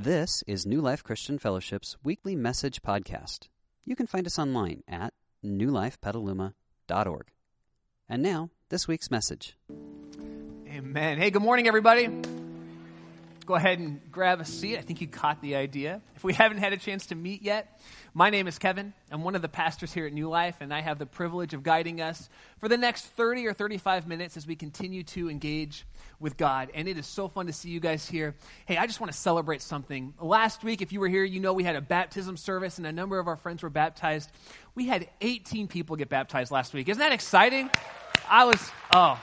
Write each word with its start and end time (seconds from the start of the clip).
This 0.00 0.44
is 0.46 0.64
New 0.64 0.80
Life 0.80 1.02
Christian 1.02 1.40
Fellowship's 1.40 1.96
weekly 2.04 2.36
message 2.36 2.82
podcast. 2.82 3.48
You 3.84 3.96
can 3.96 4.06
find 4.06 4.28
us 4.28 4.38
online 4.38 4.84
at 4.86 5.12
newlifepetaluma.org. 5.44 7.26
And 8.08 8.22
now, 8.22 8.50
this 8.68 8.86
week's 8.86 9.10
message. 9.10 9.56
Amen. 10.68 11.18
Hey, 11.18 11.30
good 11.30 11.42
morning, 11.42 11.66
everybody. 11.66 12.06
Go 13.48 13.54
ahead 13.54 13.78
and 13.78 13.98
grab 14.12 14.42
a 14.42 14.44
seat. 14.44 14.76
I 14.76 14.82
think 14.82 15.00
you 15.00 15.06
caught 15.06 15.40
the 15.40 15.56
idea. 15.56 16.02
If 16.14 16.22
we 16.22 16.34
haven't 16.34 16.58
had 16.58 16.74
a 16.74 16.76
chance 16.76 17.06
to 17.06 17.14
meet 17.14 17.40
yet, 17.40 17.80
my 18.12 18.28
name 18.28 18.46
is 18.46 18.58
Kevin. 18.58 18.92
I'm 19.10 19.24
one 19.24 19.34
of 19.34 19.40
the 19.40 19.48
pastors 19.48 19.90
here 19.90 20.04
at 20.04 20.12
New 20.12 20.28
Life, 20.28 20.56
and 20.60 20.70
I 20.74 20.82
have 20.82 20.98
the 20.98 21.06
privilege 21.06 21.54
of 21.54 21.62
guiding 21.62 22.02
us 22.02 22.28
for 22.58 22.68
the 22.68 22.76
next 22.76 23.06
30 23.06 23.46
or 23.46 23.54
35 23.54 24.06
minutes 24.06 24.36
as 24.36 24.46
we 24.46 24.54
continue 24.54 25.02
to 25.04 25.30
engage 25.30 25.86
with 26.20 26.36
God. 26.36 26.68
And 26.74 26.86
it 26.86 26.98
is 26.98 27.06
so 27.06 27.26
fun 27.26 27.46
to 27.46 27.54
see 27.54 27.70
you 27.70 27.80
guys 27.80 28.06
here. 28.06 28.34
Hey, 28.66 28.76
I 28.76 28.86
just 28.86 29.00
want 29.00 29.10
to 29.12 29.18
celebrate 29.18 29.62
something. 29.62 30.12
Last 30.20 30.62
week, 30.62 30.82
if 30.82 30.92
you 30.92 31.00
were 31.00 31.08
here, 31.08 31.24
you 31.24 31.40
know 31.40 31.54
we 31.54 31.64
had 31.64 31.74
a 31.74 31.80
baptism 31.80 32.36
service, 32.36 32.76
and 32.76 32.86
a 32.86 32.92
number 32.92 33.18
of 33.18 33.28
our 33.28 33.36
friends 33.36 33.62
were 33.62 33.70
baptized. 33.70 34.30
We 34.74 34.88
had 34.88 35.08
18 35.22 35.68
people 35.68 35.96
get 35.96 36.10
baptized 36.10 36.52
last 36.52 36.74
week. 36.74 36.90
Isn't 36.90 37.00
that 37.00 37.12
exciting? 37.12 37.70
I 38.28 38.44
was, 38.44 38.70
oh, 38.92 39.18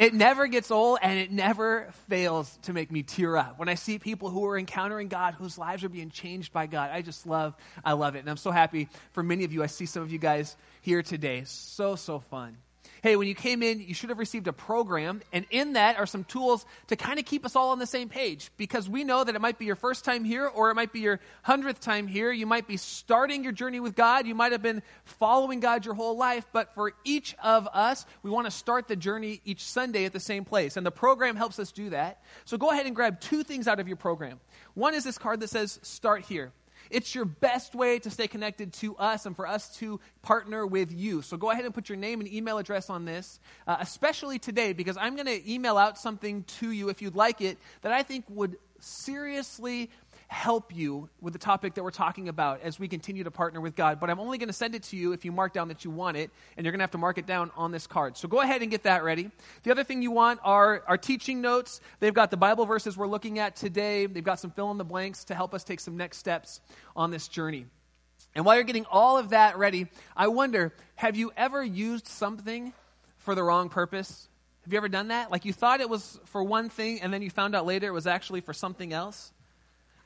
it 0.00 0.14
never 0.14 0.46
gets 0.46 0.70
old 0.70 0.98
and 1.02 1.18
it 1.18 1.30
never 1.30 1.92
fails 2.08 2.58
to 2.62 2.72
make 2.72 2.90
me 2.90 3.02
tear 3.02 3.36
up. 3.36 3.58
When 3.58 3.68
I 3.68 3.74
see 3.74 3.98
people 3.98 4.30
who 4.30 4.46
are 4.46 4.56
encountering 4.56 5.08
God, 5.08 5.34
whose 5.34 5.58
lives 5.58 5.84
are 5.84 5.90
being 5.90 6.08
changed 6.08 6.54
by 6.54 6.66
God, 6.66 6.90
I 6.90 7.02
just 7.02 7.26
love, 7.26 7.54
I 7.84 7.92
love 7.92 8.16
it. 8.16 8.20
And 8.20 8.30
I'm 8.30 8.38
so 8.38 8.50
happy 8.50 8.88
for 9.12 9.22
many 9.22 9.44
of 9.44 9.52
you. 9.52 9.62
I 9.62 9.66
see 9.66 9.84
some 9.84 10.02
of 10.02 10.10
you 10.10 10.18
guys 10.18 10.56
here 10.80 11.02
today. 11.02 11.42
So, 11.44 11.96
so 11.96 12.18
fun. 12.18 12.56
Hey, 13.02 13.16
when 13.16 13.28
you 13.28 13.34
came 13.34 13.62
in, 13.62 13.80
you 13.80 13.94
should 13.94 14.10
have 14.10 14.18
received 14.18 14.46
a 14.46 14.52
program, 14.52 15.22
and 15.32 15.46
in 15.50 15.72
that 15.74 15.98
are 15.98 16.06
some 16.06 16.24
tools 16.24 16.66
to 16.88 16.96
kind 16.96 17.18
of 17.18 17.24
keep 17.24 17.46
us 17.46 17.56
all 17.56 17.70
on 17.70 17.78
the 17.78 17.86
same 17.86 18.08
page 18.08 18.50
because 18.56 18.88
we 18.88 19.04
know 19.04 19.24
that 19.24 19.34
it 19.34 19.40
might 19.40 19.58
be 19.58 19.64
your 19.64 19.76
first 19.76 20.04
time 20.04 20.24
here 20.24 20.46
or 20.46 20.70
it 20.70 20.74
might 20.74 20.92
be 20.92 21.00
your 21.00 21.20
hundredth 21.42 21.80
time 21.80 22.06
here. 22.06 22.30
You 22.30 22.46
might 22.46 22.68
be 22.68 22.76
starting 22.76 23.42
your 23.42 23.52
journey 23.52 23.80
with 23.80 23.94
God. 23.94 24.26
You 24.26 24.34
might 24.34 24.52
have 24.52 24.62
been 24.62 24.82
following 25.04 25.60
God 25.60 25.84
your 25.84 25.94
whole 25.94 26.16
life, 26.16 26.46
but 26.52 26.74
for 26.74 26.92
each 27.04 27.34
of 27.42 27.68
us, 27.72 28.04
we 28.22 28.30
want 28.30 28.46
to 28.46 28.50
start 28.50 28.88
the 28.88 28.96
journey 28.96 29.40
each 29.44 29.62
Sunday 29.64 30.04
at 30.04 30.12
the 30.12 30.20
same 30.20 30.44
place, 30.44 30.76
and 30.76 30.84
the 30.84 30.90
program 30.90 31.36
helps 31.36 31.58
us 31.58 31.72
do 31.72 31.90
that. 31.90 32.22
So 32.44 32.58
go 32.58 32.70
ahead 32.70 32.86
and 32.86 32.94
grab 32.94 33.20
two 33.20 33.42
things 33.42 33.66
out 33.66 33.80
of 33.80 33.88
your 33.88 33.96
program. 33.96 34.40
One 34.74 34.94
is 34.94 35.04
this 35.04 35.18
card 35.18 35.40
that 35.40 35.48
says 35.50 35.78
Start 35.82 36.24
Here. 36.24 36.52
It's 36.90 37.14
your 37.14 37.24
best 37.24 37.74
way 37.74 37.98
to 38.00 38.10
stay 38.10 38.26
connected 38.26 38.72
to 38.74 38.96
us 38.96 39.26
and 39.26 39.36
for 39.36 39.46
us 39.46 39.76
to 39.76 40.00
partner 40.22 40.66
with 40.66 40.92
you. 40.92 41.22
So 41.22 41.36
go 41.36 41.50
ahead 41.50 41.64
and 41.64 41.72
put 41.72 41.88
your 41.88 41.96
name 41.96 42.20
and 42.20 42.32
email 42.32 42.58
address 42.58 42.90
on 42.90 43.04
this, 43.04 43.38
uh, 43.66 43.76
especially 43.80 44.38
today, 44.38 44.72
because 44.72 44.96
I'm 44.96 45.14
going 45.14 45.26
to 45.26 45.50
email 45.50 45.78
out 45.78 45.98
something 45.98 46.44
to 46.58 46.70
you 46.70 46.88
if 46.88 47.00
you'd 47.00 47.16
like 47.16 47.40
it 47.40 47.58
that 47.82 47.92
I 47.92 48.02
think 48.02 48.24
would 48.28 48.56
seriously 48.80 49.90
help 50.30 50.72
you 50.72 51.08
with 51.20 51.32
the 51.32 51.40
topic 51.40 51.74
that 51.74 51.82
we're 51.82 51.90
talking 51.90 52.28
about 52.28 52.60
as 52.62 52.78
we 52.78 52.86
continue 52.86 53.24
to 53.24 53.32
partner 53.32 53.60
with 53.60 53.74
God. 53.74 53.98
But 53.98 54.10
I'm 54.10 54.20
only 54.20 54.38
going 54.38 54.48
to 54.48 54.52
send 54.52 54.76
it 54.76 54.84
to 54.84 54.96
you 54.96 55.10
if 55.12 55.24
you 55.24 55.32
mark 55.32 55.52
down 55.52 55.66
that 55.68 55.84
you 55.84 55.90
want 55.90 56.16
it, 56.16 56.30
and 56.56 56.64
you're 56.64 56.70
going 56.70 56.78
to 56.78 56.84
have 56.84 56.92
to 56.92 56.98
mark 56.98 57.18
it 57.18 57.26
down 57.26 57.50
on 57.56 57.72
this 57.72 57.88
card. 57.88 58.16
So 58.16 58.28
go 58.28 58.40
ahead 58.40 58.62
and 58.62 58.70
get 58.70 58.84
that 58.84 59.02
ready. 59.02 59.32
The 59.64 59.72
other 59.72 59.82
thing 59.82 60.02
you 60.02 60.12
want 60.12 60.38
are 60.44 60.84
our 60.86 60.96
teaching 60.96 61.40
notes. 61.40 61.80
They've 61.98 62.14
got 62.14 62.30
the 62.30 62.36
Bible 62.36 62.64
verses 62.64 62.96
we're 62.96 63.08
looking 63.08 63.40
at 63.40 63.56
today, 63.56 64.06
they've 64.06 64.22
got 64.22 64.38
some 64.38 64.52
fill 64.52 64.70
in 64.70 64.78
the 64.78 64.84
blanks 64.84 65.24
to 65.24 65.34
help 65.34 65.52
us 65.52 65.64
take 65.64 65.80
some 65.80 65.96
next 65.96 66.18
steps 66.18 66.60
on 66.94 67.10
this 67.10 67.26
journey. 67.26 67.66
And 68.32 68.44
while 68.44 68.54
you're 68.54 68.62
getting 68.62 68.86
all 68.86 69.18
of 69.18 69.30
that 69.30 69.58
ready, 69.58 69.88
I 70.16 70.28
wonder 70.28 70.72
have 70.94 71.16
you 71.16 71.32
ever 71.36 71.64
used 71.64 72.06
something 72.06 72.72
for 73.18 73.34
the 73.34 73.42
wrong 73.42 73.68
purpose? 73.68 74.28
Have 74.62 74.72
you 74.72 74.76
ever 74.76 74.88
done 74.88 75.08
that? 75.08 75.32
Like 75.32 75.44
you 75.44 75.52
thought 75.52 75.80
it 75.80 75.90
was 75.90 76.20
for 76.26 76.44
one 76.44 76.68
thing, 76.68 77.00
and 77.00 77.12
then 77.12 77.20
you 77.20 77.30
found 77.30 77.56
out 77.56 77.66
later 77.66 77.88
it 77.88 77.92
was 77.92 78.06
actually 78.06 78.42
for 78.42 78.52
something 78.52 78.92
else? 78.92 79.32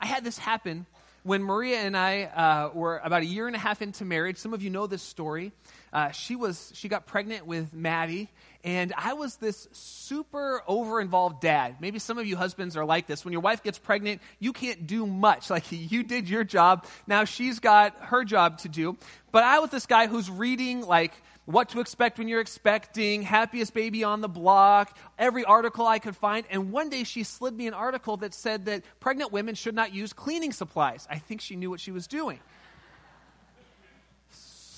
I 0.04 0.06
had 0.06 0.22
this 0.22 0.36
happen 0.36 0.84
when 1.22 1.42
Maria 1.42 1.78
and 1.78 1.96
I 1.96 2.24
uh, 2.24 2.70
were 2.74 3.00
about 3.02 3.22
a 3.22 3.24
year 3.24 3.46
and 3.46 3.56
a 3.56 3.58
half 3.58 3.80
into 3.80 4.04
marriage. 4.04 4.36
Some 4.36 4.52
of 4.52 4.62
you 4.62 4.68
know 4.68 4.86
this 4.86 5.00
story. 5.00 5.52
Uh, 5.94 6.10
she 6.10 6.34
was 6.34 6.72
she 6.74 6.88
got 6.88 7.06
pregnant 7.06 7.46
with 7.46 7.72
Maddie, 7.72 8.28
and 8.64 8.92
I 8.96 9.12
was 9.12 9.36
this 9.36 9.68
super 9.70 10.60
over 10.66 11.00
involved 11.00 11.40
dad. 11.40 11.76
Maybe 11.78 12.00
some 12.00 12.18
of 12.18 12.26
you 12.26 12.36
husbands 12.36 12.76
are 12.76 12.84
like 12.84 13.06
this. 13.06 13.24
When 13.24 13.30
your 13.30 13.42
wife 13.42 13.62
gets 13.62 13.78
pregnant, 13.78 14.20
you 14.40 14.52
can't 14.52 14.88
do 14.88 15.06
much. 15.06 15.50
Like 15.54 15.70
you 15.70 16.02
did 16.02 16.28
your 16.28 16.42
job, 16.42 16.84
now 17.06 17.22
she's 17.22 17.60
got 17.60 17.94
her 18.00 18.24
job 18.24 18.58
to 18.58 18.68
do. 18.68 18.96
But 19.30 19.44
I 19.44 19.60
was 19.60 19.70
this 19.70 19.86
guy 19.86 20.08
who's 20.08 20.28
reading 20.28 20.80
like 20.80 21.12
what 21.44 21.68
to 21.70 21.80
expect 21.80 22.18
when 22.18 22.26
you're 22.26 22.40
expecting, 22.40 23.22
happiest 23.22 23.72
baby 23.72 24.02
on 24.02 24.20
the 24.20 24.28
block, 24.28 24.96
every 25.16 25.44
article 25.44 25.86
I 25.86 26.00
could 26.00 26.16
find. 26.16 26.44
And 26.50 26.72
one 26.72 26.88
day 26.88 27.04
she 27.04 27.22
slid 27.22 27.54
me 27.54 27.68
an 27.68 27.74
article 27.74 28.16
that 28.16 28.34
said 28.34 28.64
that 28.64 28.82
pregnant 28.98 29.30
women 29.30 29.54
should 29.54 29.76
not 29.76 29.94
use 29.94 30.12
cleaning 30.12 30.52
supplies. 30.52 31.06
I 31.08 31.18
think 31.18 31.40
she 31.40 31.54
knew 31.54 31.70
what 31.70 31.78
she 31.78 31.92
was 31.92 32.08
doing. 32.08 32.40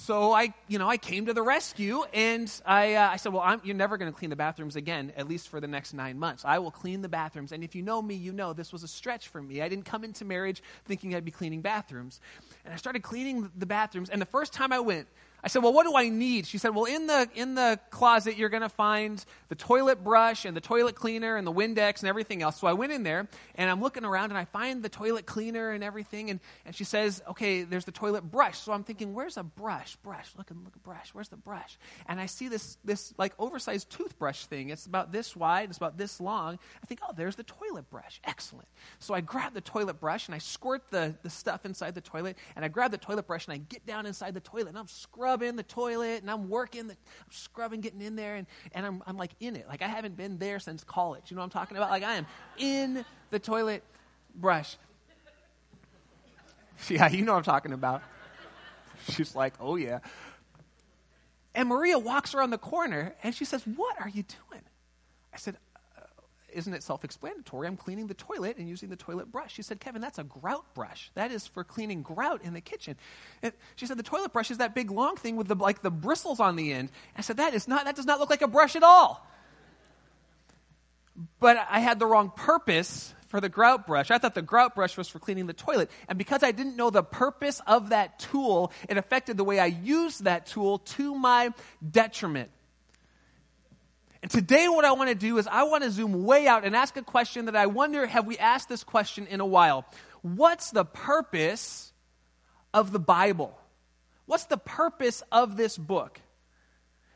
So 0.06 0.33
I, 0.33 0.55
you 0.69 0.78
know, 0.78 0.89
I 0.89 0.99
came 0.99 1.27
to 1.27 1.34
the 1.34 1.43
rescue 1.43 2.05
and 2.15 2.49
I, 2.65 2.94
uh, 2.94 3.11
I 3.11 3.17
said, 3.17 3.33
well, 3.33 3.43
I'm, 3.43 3.61
you're 3.65 3.75
never 3.75 3.97
going 3.97 4.12
to 4.12 4.17
clean 4.17 4.31
the 4.31 4.37
bathrooms 4.37 4.77
again, 4.77 5.12
at 5.17 5.27
least 5.27 5.49
for 5.49 5.59
the 5.59 5.67
next 5.67 5.94
nine 5.94 6.17
months. 6.17 6.44
I 6.44 6.61
will 6.61 6.71
clean 6.71 7.03
the 7.03 7.09
bathrooms. 7.09 7.50
And 7.50 7.65
if 7.65 7.75
you 7.75 7.83
know 7.83 8.00
me, 8.00 8.15
you 8.15 8.33
know 8.33 8.53
this 8.53 8.72
was 8.72 8.84
a 8.84 8.89
stretch 8.89 9.27
for 9.27 9.43
me. 9.43 9.62
I 9.62 9.69
didn't 9.69 9.84
come 9.84 10.05
into 10.05 10.25
marriage 10.25 10.62
thinking 10.84 11.12
I'd 11.17 11.25
be 11.25 11.33
cleaning 11.33 11.61
bathrooms. 11.61 12.21
And 12.65 12.72
I 12.72 12.77
started 12.77 13.03
cleaning 13.03 13.50
the 13.56 13.67
bathrooms. 13.67 14.09
And 14.09 14.22
the 14.22 14.27
first 14.27 14.53
time 14.53 14.72
I 14.72 14.78
went, 14.78 15.09
I 15.45 15.49
said, 15.49 15.63
Well, 15.63 15.73
what 15.73 15.85
do 15.85 15.97
I 15.97 16.09
need? 16.09 16.47
She 16.47 16.59
said, 16.59 16.75
Well, 16.75 16.87
in 16.87 17.07
the, 17.07 17.29
in 17.35 17.55
the 17.55 17.79
closet, 17.91 18.37
you're 18.37 18.49
going 18.49 18.63
to 18.63 18.69
find 18.69 19.25
the 19.49 19.55
toilet 19.55 20.03
brush 20.03 20.45
and 20.45 20.57
the 20.57 20.61
toilet 20.61 20.95
cleaner 20.95 21.37
and 21.37 21.47
the 21.47 21.53
Windex 21.53 22.01
and 22.01 22.09
everything 22.09 22.43
else. 22.43 22.59
So 22.59 22.67
I 22.67 22.73
went 22.73 22.93
in 22.93 23.03
there 23.03 23.29
and 23.55 23.71
I'm 23.71 23.81
looking 23.81 24.05
around 24.05 24.31
and 24.31 24.39
I 24.39 24.45
find 24.47 24.83
the 24.83 24.89
toilet 24.89 25.27
cleaner 25.27 25.71
and 25.71 25.85
everything. 25.85 26.31
And, 26.31 26.41
and 26.65 26.75
she 26.75 26.85
says, 26.85 27.23
Okay, 27.29 27.63
there's 27.63 27.85
the 27.85 27.93
toilet 27.93 28.23
brush. 28.23 28.59
So 28.59 28.73
I'm 28.73 28.83
thinking, 28.83 29.15
Where's 29.15 29.37
a 29.37 29.43
brush? 29.43 29.97
Brush. 29.97 30.33
Look 30.37 30.51
and 30.51 30.65
look 30.65 30.83
brush. 30.83 31.11
Where's 31.13 31.29
the 31.29 31.37
brush? 31.37 31.79
And 32.09 32.21
I 32.21 32.27
see 32.27 32.49
this, 32.49 32.79
this 32.85 33.15
like 33.19 33.35
oversized 33.39 33.91
toothbrush 33.91 34.47
thing. 34.47 34.71
It's 34.71 34.87
about 34.87 35.13
this 35.13 35.37
wide, 35.37 35.69
it's 35.69 35.79
about 35.79 35.99
this 35.99 36.21
long. 36.21 36.59
I 36.83 36.87
think, 36.87 37.01
Oh, 37.09 37.13
there's 37.17 37.37
the 37.37 37.45
toilet 37.45 37.89
brush. 37.91 38.21
Excellent. 38.25 38.67
So 38.99 39.15
I 39.15 39.21
grab 39.21 39.55
the 39.55 39.61
toilet 39.61 40.01
brush 40.01 40.27
and 40.27 40.35
I 40.35 40.39
squirt 40.39 40.91
the, 40.91 41.15
the 41.23 41.31
stuff 41.31 41.65
inside 41.65 41.95
the 41.95 42.01
toilet. 42.01 42.37
And 42.57 42.65
I 42.65 42.69
grab 42.69 42.91
the 42.91 42.99
toilet 42.99 43.27
brush 43.27 43.47
and 43.47 43.55
I 43.55 43.59
get 43.59 43.87
down 43.87 44.07
inside 44.07 44.35
the 44.35 44.41
toilet 44.41 44.69
and 44.69 44.79
I'm 44.79 44.89
scrubbing 44.89 45.25
scrubbing 45.26 45.56
the 45.56 45.62
toilet 45.64 46.22
and 46.22 46.31
I'm 46.31 46.48
working, 46.48 46.87
the, 46.87 46.92
I'm 46.92 47.31
scrubbing, 47.31 47.81
getting 47.81 48.00
in 48.00 48.14
there, 48.14 48.37
and, 48.37 48.47
and 48.72 48.87
I'm, 48.87 49.03
I'm 49.06 49.16
like 49.16 49.32
in 49.41 49.56
it. 49.56 49.66
Like 49.66 49.82
I 49.82 49.88
haven't 49.88 50.16
been 50.16 50.38
there 50.38 50.60
since 50.60 50.84
college. 50.84 51.25
You 51.28 51.34
know 51.34 51.41
what 51.41 51.47
I'm 51.47 51.50
talking 51.50 51.76
about? 51.76 51.91
Like 51.91 52.04
I 52.04 52.14
am 52.14 52.26
in 52.59 53.04
the 53.31 53.38
toilet 53.38 53.82
brush. 54.34 54.76
Yeah, 56.91 57.09
you 57.09 57.25
know 57.25 57.32
what 57.32 57.38
I'm 57.38 57.44
talking 57.44 57.72
about. 57.72 58.03
She's 59.09 59.34
like, 59.34 59.54
oh 59.60 59.76
yeah. 59.76 60.00
And 61.54 61.70
Maria 61.70 61.98
walks 61.98 62.34
around 62.34 62.50
the 62.50 62.58
corner 62.58 63.14
and 63.22 63.34
she 63.34 63.47
says, 63.47 63.62
What 63.66 63.97
are 63.98 64.10
you 64.10 64.25
doing? 64.25 64.62
I 65.32 65.38
said, 65.38 65.56
isn't 66.53 66.73
it 66.73 66.83
self 66.83 67.05
explanatory? 67.05 67.67
I'm 67.67 67.77
cleaning 67.77 68.07
the 68.07 68.15
toilet 68.15 68.57
and 68.57 68.69
using 68.69 68.89
the 68.89 68.97
toilet 68.97 69.31
brush. 69.31 69.53
She 69.55 69.62
said, 69.62 69.81
Kevin, 69.81 70.01
that's 70.01 70.19
a 70.19 70.25
grout 70.25 70.65
brush. 70.75 71.11
That 71.15 71.31
is 71.31 71.47
for 71.47 71.65
cleaning 71.65 72.03
grout 72.03 72.43
in 72.43 72.55
the 72.55 72.61
kitchen. 72.61 72.97
And 73.43 73.53
she 73.75 73.87
said, 73.87 73.99
the 73.99 74.03
toilet 74.03 74.33
brush 74.33 74.51
is 74.51 74.59
that 74.59 74.75
big 74.75 74.91
long 74.91 75.17
thing 75.17 75.37
with 75.37 75.49
the, 75.49 75.55
like 75.55 75.83
the 75.83 75.91
bristles 75.91 76.41
on 76.41 76.56
the 76.56 76.73
end. 76.73 76.91
I 77.17 77.23
said, 77.23 77.39
that 77.39 77.55
is 77.55 77.69
not, 77.69 77.85
that 77.85 77.97
does 77.97 78.06
not 78.06 78.21
look 78.21 78.31
like 78.31 78.43
a 78.43 78.49
brush 78.49 78.77
at 78.77 78.83
all. 78.83 79.27
But 81.41 81.67
I 81.71 81.81
had 81.81 81.99
the 81.99 82.06
wrong 82.06 82.31
purpose 82.35 83.15
for 83.29 83.41
the 83.41 83.49
grout 83.49 83.87
brush. 83.87 84.11
I 84.11 84.19
thought 84.19 84.35
the 84.35 84.43
grout 84.43 84.75
brush 84.75 84.97
was 84.97 85.09
for 85.09 85.19
cleaning 85.19 85.47
the 85.47 85.53
toilet. 85.53 85.91
And 86.09 86.17
because 86.19 86.43
I 86.43 86.53
didn't 86.53 86.77
know 86.77 86.91
the 86.91 87.03
purpose 87.03 87.61
of 87.67 87.91
that 87.91 88.19
tool, 88.19 88.73
it 88.89 88.97
affected 88.97 89.37
the 89.37 89.45
way 89.45 89.59
I 89.59 89.67
used 89.67 90.25
that 90.25 90.47
tool 90.47 90.79
to 90.79 91.15
my 91.15 91.53
detriment. 91.89 92.51
Today, 94.28 94.66
what 94.69 94.84
I 94.84 94.92
want 94.92 95.10
to 95.10 95.14
do 95.14 95.38
is 95.38 95.47
I 95.47 95.64
want 95.64 95.84
to 95.84 95.91
zoom 95.91 96.25
way 96.25 96.48
out 96.48 96.64
and 96.64 96.75
ask 96.75 96.97
a 96.97 97.03
question 97.03 97.44
that 97.44 97.56
I 97.56 97.66
wonder 97.66 98.06
have 98.06 98.26
we 98.26 98.38
asked 98.38 98.69
this 98.69 98.82
question 98.82 99.26
in 99.26 99.41
a 99.41 99.47
while? 99.47 99.84
What's 100.23 100.70
the 100.70 100.84
purpose 100.84 101.93
of 102.75 102.93
the 102.93 102.99
Bible? 102.99 103.56
What's 104.25 104.46
the 104.46 104.56
purpose 104.56 105.23
of 105.31 105.56
this 105.56 105.78
book? 105.78 106.20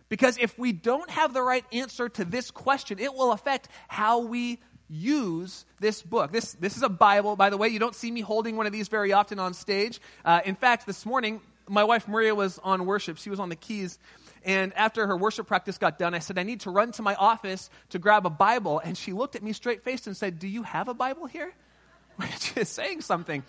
Because 0.08 0.38
if 0.38 0.58
we 0.58 0.72
don't 0.72 1.08
have 1.10 1.32
the 1.34 1.42
right 1.42 1.64
answer 1.72 2.08
to 2.10 2.24
this 2.24 2.50
question, 2.50 2.98
it 2.98 3.14
will 3.14 3.32
affect 3.32 3.68
how 3.88 4.20
we 4.20 4.60
use 4.88 5.64
this 5.80 6.02
book. 6.02 6.32
This, 6.32 6.52
this 6.54 6.76
is 6.76 6.82
a 6.82 6.88
Bible, 6.88 7.36
by 7.36 7.50
the 7.50 7.56
way. 7.56 7.68
You 7.68 7.78
don't 7.78 7.94
see 7.94 8.10
me 8.10 8.20
holding 8.20 8.56
one 8.56 8.66
of 8.66 8.72
these 8.72 8.88
very 8.88 9.12
often 9.12 9.38
on 9.38 9.54
stage. 9.54 10.00
Uh, 10.24 10.40
in 10.44 10.54
fact, 10.56 10.86
this 10.86 11.06
morning, 11.06 11.40
my 11.68 11.84
wife 11.84 12.08
Maria 12.08 12.34
was 12.34 12.58
on 12.62 12.86
worship. 12.86 13.16
She 13.18 13.30
was 13.30 13.38
on 13.40 13.48
the 13.48 13.56
keys. 13.56 13.98
And 14.44 14.72
after 14.74 15.06
her 15.06 15.16
worship 15.16 15.46
practice 15.46 15.78
got 15.78 15.98
done, 15.98 16.14
I 16.14 16.18
said, 16.18 16.38
I 16.38 16.42
need 16.42 16.60
to 16.60 16.70
run 16.70 16.92
to 16.92 17.02
my 17.02 17.14
office 17.14 17.68
to 17.90 17.98
grab 17.98 18.26
a 18.26 18.30
Bible. 18.30 18.80
And 18.82 18.96
she 18.96 19.12
looked 19.12 19.36
at 19.36 19.42
me 19.42 19.52
straight 19.52 19.84
faced 19.84 20.06
and 20.06 20.16
said, 20.16 20.38
Do 20.38 20.48
you 20.48 20.62
have 20.62 20.88
a 20.88 20.94
Bible 20.94 21.26
here? 21.26 21.52
Which 22.16 22.56
is 22.56 22.68
saying 22.68 23.02
something. 23.02 23.42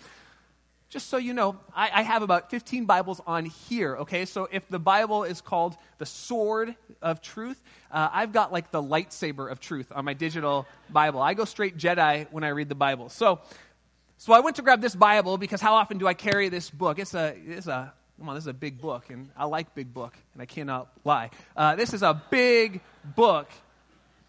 just 0.88 1.08
so 1.08 1.16
you 1.16 1.32
know, 1.32 1.58
I, 1.74 1.90
I, 1.94 2.02
have 2.02 2.22
about 2.22 2.50
15 2.50 2.84
Bibles 2.84 3.20
on 3.26 3.46
here, 3.46 3.96
okay? 3.98 4.26
So 4.26 4.48
if 4.50 4.68
the 4.68 4.78
Bible 4.78 5.24
is 5.24 5.40
called 5.40 5.74
the 5.96 6.04
sword 6.04 6.74
of 7.00 7.22
truth, 7.22 7.60
uh, 7.90 8.10
I've 8.12 8.32
got 8.32 8.52
like 8.52 8.70
the 8.70 8.82
lightsaber 8.82 9.50
of 9.50 9.58
truth 9.58 9.90
on 9.94 10.04
my 10.04 10.12
digital 10.12 10.66
Bible. 10.90 11.20
I 11.22 11.32
go 11.32 11.46
straight 11.46 11.78
Jedi 11.78 12.26
when 12.30 12.44
I 12.44 12.48
read 12.48 12.68
the 12.68 12.74
Bible. 12.74 13.08
So, 13.08 13.40
so 14.18 14.34
I 14.34 14.40
went 14.40 14.56
to 14.56 14.62
grab 14.62 14.82
this 14.82 14.94
Bible 14.94 15.38
because 15.38 15.62
how 15.62 15.74
often 15.74 15.96
do 15.96 16.06
I 16.06 16.14
carry 16.14 16.50
this 16.50 16.68
book? 16.68 16.98
It's 16.98 17.14
a, 17.14 17.34
it's 17.46 17.66
a, 17.66 17.94
come 18.18 18.28
on, 18.28 18.34
this 18.34 18.44
is 18.44 18.48
a 18.48 18.54
big 18.54 18.80
book, 18.80 19.10
and 19.10 19.30
I 19.36 19.46
like 19.46 19.74
big 19.74 19.92
book, 19.92 20.14
and 20.32 20.42
I 20.42 20.46
cannot 20.46 20.88
lie. 21.04 21.30
Uh, 21.56 21.76
this 21.76 21.92
is 21.92 22.02
a 22.02 22.22
big 22.30 22.80
book. 23.04 23.48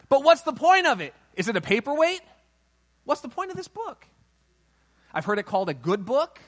But 0.10 0.24
what's 0.24 0.42
the 0.42 0.54
point 0.54 0.88
of 0.88 1.02
it? 1.02 1.14
Is 1.36 1.48
it 1.48 1.56
a 1.56 1.62
paperweight? 1.62 2.22
What's 3.06 3.22
the 3.22 3.30
point 3.30 3.52
of 3.52 3.58
this 3.58 3.68
book? 3.68 4.06
I've 5.14 5.26
heard 5.26 5.40
it 5.40 5.46
called 5.46 5.70
a 5.70 5.74
good 5.74 6.06
book. 6.06 6.40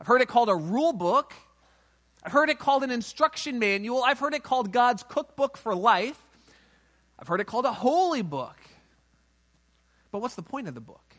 I've 0.00 0.06
heard 0.06 0.20
it 0.20 0.28
called 0.28 0.48
a 0.48 0.54
rule 0.54 0.92
book. 0.92 1.32
I've 2.22 2.32
heard 2.32 2.48
it 2.48 2.58
called 2.58 2.82
an 2.82 2.90
instruction 2.90 3.58
manual. 3.58 4.02
I've 4.02 4.18
heard 4.18 4.34
it 4.34 4.42
called 4.42 4.72
God's 4.72 5.02
cookbook 5.02 5.56
for 5.58 5.74
life. 5.74 6.18
I've 7.18 7.28
heard 7.28 7.40
it 7.40 7.46
called 7.46 7.66
a 7.66 7.72
holy 7.72 8.22
book. 8.22 8.56
But 10.10 10.20
what's 10.20 10.34
the 10.34 10.42
point 10.42 10.68
of 10.68 10.74
the 10.74 10.80
book? 10.80 11.14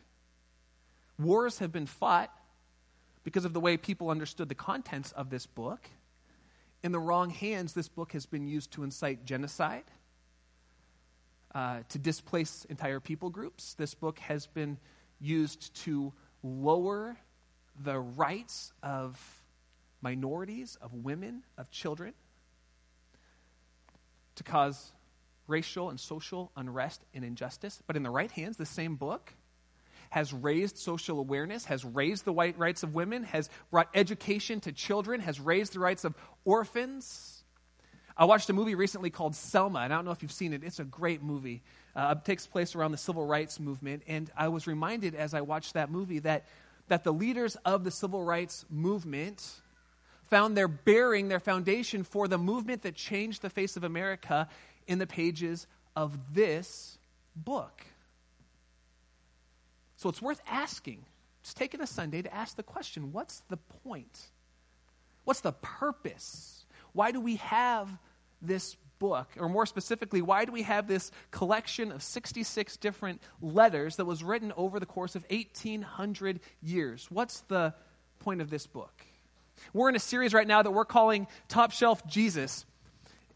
Wars 1.18 1.58
have 1.60 1.72
been 1.72 1.86
fought 1.86 2.32
because 3.26 3.44
of 3.44 3.52
the 3.52 3.58
way 3.58 3.76
people 3.76 4.08
understood 4.08 4.48
the 4.48 4.54
contents 4.54 5.10
of 5.10 5.30
this 5.30 5.46
book. 5.46 5.90
In 6.84 6.92
the 6.92 7.00
wrong 7.00 7.28
hands, 7.28 7.72
this 7.72 7.88
book 7.88 8.12
has 8.12 8.24
been 8.24 8.46
used 8.46 8.70
to 8.74 8.84
incite 8.84 9.24
genocide, 9.24 9.82
uh, 11.52 11.80
to 11.88 11.98
displace 11.98 12.64
entire 12.66 13.00
people 13.00 13.28
groups. 13.28 13.74
This 13.74 13.94
book 13.94 14.20
has 14.20 14.46
been 14.46 14.78
used 15.18 15.74
to 15.82 16.12
lower 16.44 17.16
the 17.82 17.98
rights 17.98 18.72
of 18.84 19.20
minorities, 20.02 20.78
of 20.80 20.94
women, 20.94 21.42
of 21.58 21.68
children, 21.72 22.14
to 24.36 24.44
cause 24.44 24.92
racial 25.48 25.90
and 25.90 25.98
social 25.98 26.52
unrest 26.56 27.02
and 27.12 27.24
injustice. 27.24 27.82
But 27.88 27.96
in 27.96 28.04
the 28.04 28.10
right 28.10 28.30
hands, 28.30 28.56
the 28.56 28.64
same 28.64 28.94
book 28.94 29.34
has 30.10 30.32
raised 30.32 30.78
social 30.78 31.18
awareness, 31.18 31.64
has 31.66 31.84
raised 31.84 32.24
the 32.24 32.32
white 32.32 32.58
rights 32.58 32.82
of 32.82 32.94
women, 32.94 33.24
has 33.24 33.50
brought 33.70 33.88
education 33.94 34.60
to 34.60 34.72
children, 34.72 35.20
has 35.20 35.40
raised 35.40 35.74
the 35.74 35.80
rights 35.80 36.04
of 36.04 36.14
orphans. 36.44 37.42
I 38.16 38.24
watched 38.24 38.48
a 38.48 38.54
movie 38.54 38.74
recently 38.74 39.10
called 39.10 39.34
Selma, 39.34 39.80
and 39.80 39.92
I 39.92 39.96
don't 39.96 40.06
know 40.06 40.10
if 40.10 40.22
you've 40.22 40.32
seen 40.32 40.52
it. 40.52 40.64
It's 40.64 40.80
a 40.80 40.84
great 40.84 41.22
movie. 41.22 41.62
Uh, 41.94 42.14
it 42.16 42.24
takes 42.24 42.46
place 42.46 42.74
around 42.74 42.92
the 42.92 42.98
civil 42.98 43.26
rights 43.26 43.60
movement, 43.60 44.02
and 44.06 44.30
I 44.36 44.48
was 44.48 44.66
reminded 44.66 45.14
as 45.14 45.34
I 45.34 45.42
watched 45.42 45.74
that 45.74 45.90
movie 45.90 46.20
that 46.20 46.44
that 46.88 47.04
the 47.04 47.12
leaders 47.12 47.56
of 47.64 47.84
the 47.84 47.90
civil 47.90 48.22
rights 48.22 48.64
movement 48.70 49.44
found 50.28 50.56
their 50.56 50.68
bearing, 50.68 51.28
their 51.28 51.40
foundation 51.40 52.02
for 52.02 52.28
the 52.28 52.38
movement 52.38 52.82
that 52.82 52.94
changed 52.94 53.42
the 53.42 53.50
face 53.50 53.76
of 53.76 53.84
America 53.84 54.48
in 54.86 54.98
the 54.98 55.06
pages 55.06 55.66
of 55.94 56.34
this 56.34 56.98
book. 57.34 57.84
So 59.96 60.08
it's 60.08 60.22
worth 60.22 60.40
asking, 60.46 61.04
just 61.42 61.56
taking 61.56 61.80
a 61.80 61.86
Sunday 61.86 62.22
to 62.22 62.34
ask 62.34 62.56
the 62.56 62.62
question 62.62 63.12
what's 63.12 63.40
the 63.48 63.56
point? 63.56 64.30
What's 65.24 65.40
the 65.40 65.52
purpose? 65.52 66.64
Why 66.92 67.10
do 67.10 67.20
we 67.20 67.36
have 67.36 67.90
this 68.40 68.76
book? 68.98 69.28
Or 69.38 69.48
more 69.48 69.66
specifically, 69.66 70.22
why 70.22 70.44
do 70.44 70.52
we 70.52 70.62
have 70.62 70.86
this 70.86 71.10
collection 71.30 71.92
of 71.92 72.02
66 72.02 72.76
different 72.76 73.20
letters 73.40 73.96
that 73.96 74.04
was 74.04 74.22
written 74.22 74.52
over 74.56 74.78
the 74.80 74.86
course 74.86 75.16
of 75.16 75.24
1,800 75.30 76.40
years? 76.62 77.10
What's 77.10 77.40
the 77.42 77.74
point 78.20 78.40
of 78.40 78.50
this 78.50 78.66
book? 78.66 79.04
We're 79.72 79.88
in 79.88 79.96
a 79.96 80.00
series 80.00 80.34
right 80.34 80.46
now 80.46 80.62
that 80.62 80.70
we're 80.70 80.84
calling 80.84 81.26
Top 81.48 81.72
Shelf 81.72 82.06
Jesus 82.06 82.66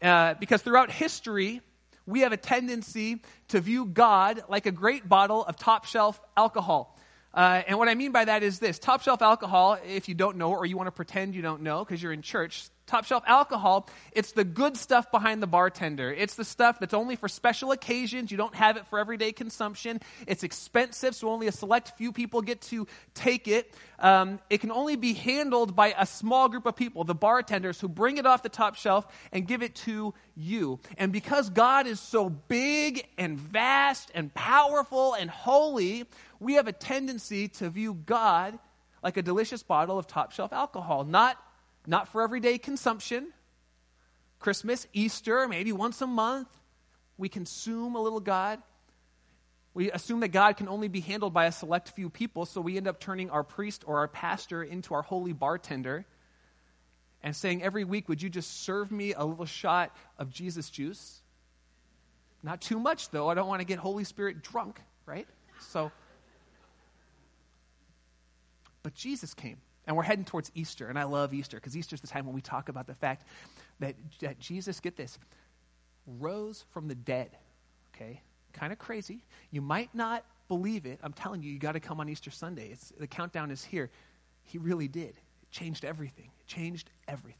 uh, 0.01 0.35
because 0.35 0.61
throughout 0.61 0.91
history, 0.91 1.61
we 2.05 2.21
have 2.21 2.31
a 2.31 2.37
tendency 2.37 3.21
to 3.49 3.59
view 3.59 3.85
God 3.85 4.43
like 4.49 4.65
a 4.65 4.71
great 4.71 5.07
bottle 5.07 5.45
of 5.45 5.55
top 5.55 5.85
shelf 5.85 6.19
alcohol. 6.35 6.97
Uh, 7.33 7.61
and 7.67 7.77
what 7.77 7.87
I 7.87 7.95
mean 7.95 8.11
by 8.11 8.25
that 8.25 8.43
is 8.43 8.59
this 8.59 8.77
top 8.77 9.01
shelf 9.01 9.21
alcohol, 9.21 9.77
if 9.87 10.09
you 10.09 10.15
don't 10.15 10.37
know 10.37 10.51
or 10.51 10.65
you 10.65 10.75
want 10.75 10.87
to 10.87 10.91
pretend 10.91 11.33
you 11.33 11.41
don't 11.41 11.61
know 11.61 11.85
because 11.85 12.03
you're 12.03 12.11
in 12.11 12.21
church, 12.21 12.67
top 12.91 13.05
shelf 13.05 13.23
alcohol, 13.25 13.87
it's 14.11 14.33
the 14.33 14.43
good 14.43 14.75
stuff 14.77 15.09
behind 15.11 15.41
the 15.41 15.47
bartender. 15.47 16.11
It's 16.11 16.35
the 16.35 16.43
stuff 16.43 16.79
that's 16.79 16.93
only 16.93 17.15
for 17.15 17.29
special 17.29 17.71
occasions. 17.71 18.31
You 18.31 18.37
don't 18.37 18.53
have 18.53 18.77
it 18.77 18.85
for 18.87 18.99
everyday 18.99 19.31
consumption. 19.31 20.01
It's 20.27 20.43
expensive, 20.43 21.15
so 21.15 21.29
only 21.29 21.47
a 21.47 21.51
select 21.51 21.97
few 21.97 22.11
people 22.11 22.41
get 22.41 22.61
to 22.63 22.87
take 23.13 23.47
it. 23.47 23.73
Um, 23.97 24.39
it 24.49 24.59
can 24.59 24.71
only 24.71 24.97
be 24.97 25.13
handled 25.13 25.75
by 25.75 25.95
a 25.97 26.05
small 26.05 26.49
group 26.49 26.65
of 26.65 26.75
people, 26.75 27.03
the 27.03 27.15
bartenders, 27.15 27.79
who 27.79 27.87
bring 27.87 28.17
it 28.17 28.25
off 28.25 28.43
the 28.43 28.49
top 28.49 28.75
shelf 28.75 29.07
and 29.31 29.47
give 29.47 29.63
it 29.63 29.75
to 29.75 30.13
you. 30.35 30.79
And 30.97 31.13
because 31.13 31.49
God 31.49 31.87
is 31.87 31.99
so 31.99 32.29
big 32.29 33.07
and 33.17 33.39
vast 33.39 34.11
and 34.13 34.33
powerful 34.33 35.13
and 35.13 35.29
holy, 35.29 36.05
we 36.39 36.55
have 36.55 36.67
a 36.67 36.73
tendency 36.73 37.47
to 37.47 37.69
view 37.69 37.93
God 37.93 38.59
like 39.01 39.17
a 39.17 39.21
delicious 39.21 39.63
bottle 39.63 39.97
of 39.97 40.07
top 40.07 40.31
shelf 40.31 40.53
alcohol, 40.53 41.03
not 41.05 41.37
not 41.87 42.07
for 42.07 42.21
everyday 42.21 42.57
consumption. 42.57 43.33
Christmas, 44.39 44.87
Easter, 44.93 45.47
maybe 45.47 45.71
once 45.71 46.01
a 46.01 46.07
month, 46.07 46.47
we 47.17 47.29
consume 47.29 47.95
a 47.95 48.01
little 48.01 48.19
God. 48.19 48.59
We 49.73 49.91
assume 49.91 50.19
that 50.21 50.29
God 50.29 50.57
can 50.57 50.67
only 50.67 50.87
be 50.87 50.99
handled 50.99 51.33
by 51.33 51.45
a 51.45 51.51
select 51.51 51.89
few 51.89 52.09
people, 52.09 52.45
so 52.45 52.59
we 52.59 52.77
end 52.77 52.87
up 52.87 52.99
turning 52.99 53.29
our 53.29 53.43
priest 53.43 53.83
or 53.85 53.99
our 53.99 54.07
pastor 54.07 54.63
into 54.63 54.93
our 54.93 55.01
holy 55.01 55.33
bartender 55.33 56.05
and 57.23 57.35
saying 57.35 57.63
every 57.63 57.83
week, 57.83 58.09
Would 58.09 58.21
you 58.21 58.29
just 58.29 58.63
serve 58.63 58.91
me 58.91 59.13
a 59.13 59.23
little 59.23 59.45
shot 59.45 59.95
of 60.17 60.31
Jesus 60.31 60.69
juice? 60.69 61.21
Not 62.43 62.61
too 62.61 62.79
much, 62.79 63.09
though. 63.09 63.29
I 63.29 63.35
don't 63.35 63.47
want 63.47 63.61
to 63.61 63.65
get 63.65 63.77
Holy 63.77 64.03
Spirit 64.03 64.41
drunk, 64.41 64.81
right? 65.05 65.27
So, 65.59 65.91
but 68.81 68.95
Jesus 68.95 69.33
came. 69.33 69.57
And 69.87 69.95
we're 69.95 70.03
heading 70.03 70.25
towards 70.25 70.51
Easter, 70.53 70.87
and 70.87 70.99
I 70.99 71.03
love 71.03 71.33
Easter 71.33 71.57
because 71.57 71.75
Easter 71.75 71.95
is 71.95 72.01
the 72.01 72.07
time 72.07 72.25
when 72.25 72.35
we 72.35 72.41
talk 72.41 72.69
about 72.69 72.87
the 72.87 72.93
fact 72.93 73.25
that, 73.79 73.95
that 74.19 74.39
Jesus, 74.39 74.79
get 74.79 74.95
this, 74.95 75.17
rose 76.05 76.65
from 76.69 76.87
the 76.87 76.95
dead. 76.95 77.31
Okay? 77.95 78.21
Kind 78.53 78.71
of 78.71 78.79
crazy. 78.79 79.23
You 79.49 79.61
might 79.61 79.93
not 79.93 80.23
believe 80.47 80.85
it. 80.85 80.99
I'm 81.01 81.13
telling 81.13 81.41
you, 81.41 81.51
you 81.51 81.59
got 81.59 81.73
to 81.73 81.79
come 81.79 81.99
on 81.99 82.09
Easter 82.09 82.29
Sunday. 82.29 82.69
It's, 82.71 82.91
the 82.99 83.07
countdown 83.07 83.51
is 83.51 83.63
here. 83.63 83.89
He 84.43 84.57
really 84.57 84.87
did. 84.87 85.09
It 85.09 85.51
changed 85.51 85.85
everything. 85.85 86.29
It 86.39 86.47
changed 86.47 86.89
everything. 87.07 87.37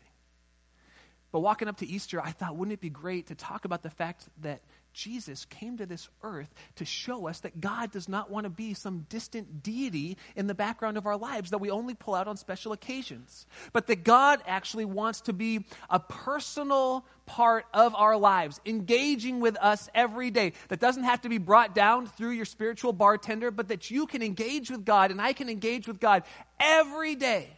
But 1.31 1.39
walking 1.39 1.67
up 1.67 1.77
to 1.77 1.87
Easter, 1.87 2.21
I 2.21 2.31
thought, 2.31 2.55
wouldn't 2.55 2.73
it 2.73 2.81
be 2.81 2.89
great 2.89 3.27
to 3.27 3.35
talk 3.35 3.65
about 3.65 3.83
the 3.83 3.89
fact 3.89 4.25
that 4.41 4.61
Jesus 4.93 5.45
came 5.45 5.77
to 5.77 5.85
this 5.85 6.09
earth 6.21 6.53
to 6.75 6.85
show 6.85 7.27
us 7.27 7.39
that 7.41 7.61
God 7.61 7.91
does 7.91 8.09
not 8.09 8.29
want 8.29 8.43
to 8.43 8.49
be 8.49 8.73
some 8.73 9.05
distant 9.09 9.63
deity 9.63 10.17
in 10.35 10.47
the 10.47 10.53
background 10.53 10.97
of 10.97 11.05
our 11.05 11.17
lives 11.17 11.51
that 11.51 11.59
we 11.59 11.69
only 11.69 11.93
pull 11.93 12.13
out 12.13 12.27
on 12.27 12.35
special 12.35 12.73
occasions, 12.73 13.45
but 13.71 13.87
that 13.87 14.03
God 14.03 14.41
actually 14.45 14.85
wants 14.85 15.21
to 15.21 15.33
be 15.33 15.65
a 15.89 15.99
personal 15.99 17.05
part 17.25 17.65
of 17.73 17.95
our 17.95 18.17
lives, 18.17 18.59
engaging 18.65 19.39
with 19.39 19.57
us 19.57 19.89
every 19.95 20.29
day. 20.29 20.53
That 20.67 20.79
doesn't 20.79 21.03
have 21.03 21.21
to 21.21 21.29
be 21.29 21.37
brought 21.37 21.73
down 21.73 22.07
through 22.07 22.31
your 22.31 22.45
spiritual 22.45 22.91
bartender, 22.91 23.51
but 23.51 23.69
that 23.69 23.91
you 23.91 24.07
can 24.07 24.21
engage 24.21 24.69
with 24.69 24.83
God 24.83 25.11
and 25.11 25.21
I 25.21 25.31
can 25.31 25.47
engage 25.47 25.87
with 25.87 25.99
God 25.99 26.23
every 26.59 27.15
day 27.15 27.49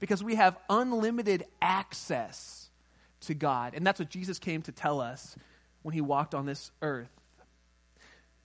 because 0.00 0.24
we 0.24 0.34
have 0.34 0.56
unlimited 0.68 1.44
access 1.62 2.68
to 3.20 3.34
God. 3.34 3.74
And 3.74 3.86
that's 3.86 3.98
what 3.98 4.10
Jesus 4.10 4.38
came 4.38 4.62
to 4.62 4.72
tell 4.72 5.00
us 5.00 5.36
when 5.88 5.94
he 5.94 6.02
walked 6.02 6.34
on 6.34 6.44
this 6.44 6.70
earth. 6.82 7.08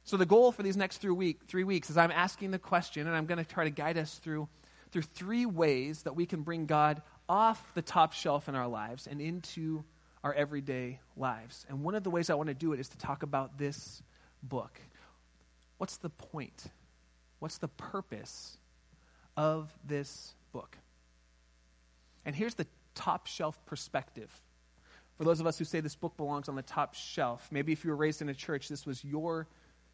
So 0.05 0.15
the 0.15 0.25
goal 0.25 0.53
for 0.53 0.63
these 0.63 0.77
next 0.77 0.99
three, 0.99 1.11
week, 1.11 1.41
three 1.45 1.65
weeks 1.65 1.89
is 1.89 1.97
I'm 1.97 2.09
asking 2.09 2.51
the 2.51 2.57
question, 2.57 3.05
and 3.05 3.13
I'm 3.13 3.25
going 3.25 3.37
to 3.37 3.43
try 3.43 3.65
to 3.65 3.69
guide 3.69 3.97
us 3.97 4.17
through, 4.19 4.47
through 4.91 5.01
three 5.01 5.45
ways 5.45 6.03
that 6.03 6.15
we 6.15 6.25
can 6.25 6.43
bring 6.43 6.67
God 6.67 7.01
off 7.27 7.61
the 7.73 7.81
top 7.81 8.13
shelf 8.13 8.47
in 8.47 8.55
our 8.55 8.69
lives 8.69 9.07
and 9.07 9.19
into 9.19 9.83
our 10.23 10.33
everyday 10.33 11.01
lives. 11.17 11.65
And 11.67 11.83
one 11.83 11.95
of 11.95 12.03
the 12.05 12.09
ways 12.09 12.29
I 12.29 12.35
want 12.35 12.47
to 12.47 12.53
do 12.53 12.71
it 12.71 12.79
is 12.79 12.87
to 12.87 12.97
talk 12.97 13.23
about 13.23 13.57
this 13.57 14.01
book. 14.41 14.79
What's 15.79 15.97
the 15.97 16.11
point? 16.11 16.63
What's 17.39 17.57
the 17.57 17.67
purpose 17.67 18.57
of 19.35 19.69
this 19.83 20.33
book? 20.53 20.77
And 22.23 22.33
here's 22.33 22.55
the 22.55 22.67
top 22.95 23.27
shelf 23.27 23.59
perspective 23.65 24.31
for 25.17 25.23
those 25.23 25.39
of 25.39 25.47
us 25.47 25.57
who 25.57 25.65
say 25.65 25.79
this 25.79 25.95
book 25.95 26.17
belongs 26.17 26.49
on 26.49 26.55
the 26.55 26.61
top 26.61 26.95
shelf, 26.95 27.47
maybe 27.51 27.71
if 27.71 27.83
you 27.83 27.91
were 27.91 27.95
raised 27.95 28.21
in 28.21 28.29
a 28.29 28.33
church, 28.33 28.67
this 28.67 28.85
was 28.85 29.03
your, 29.03 29.47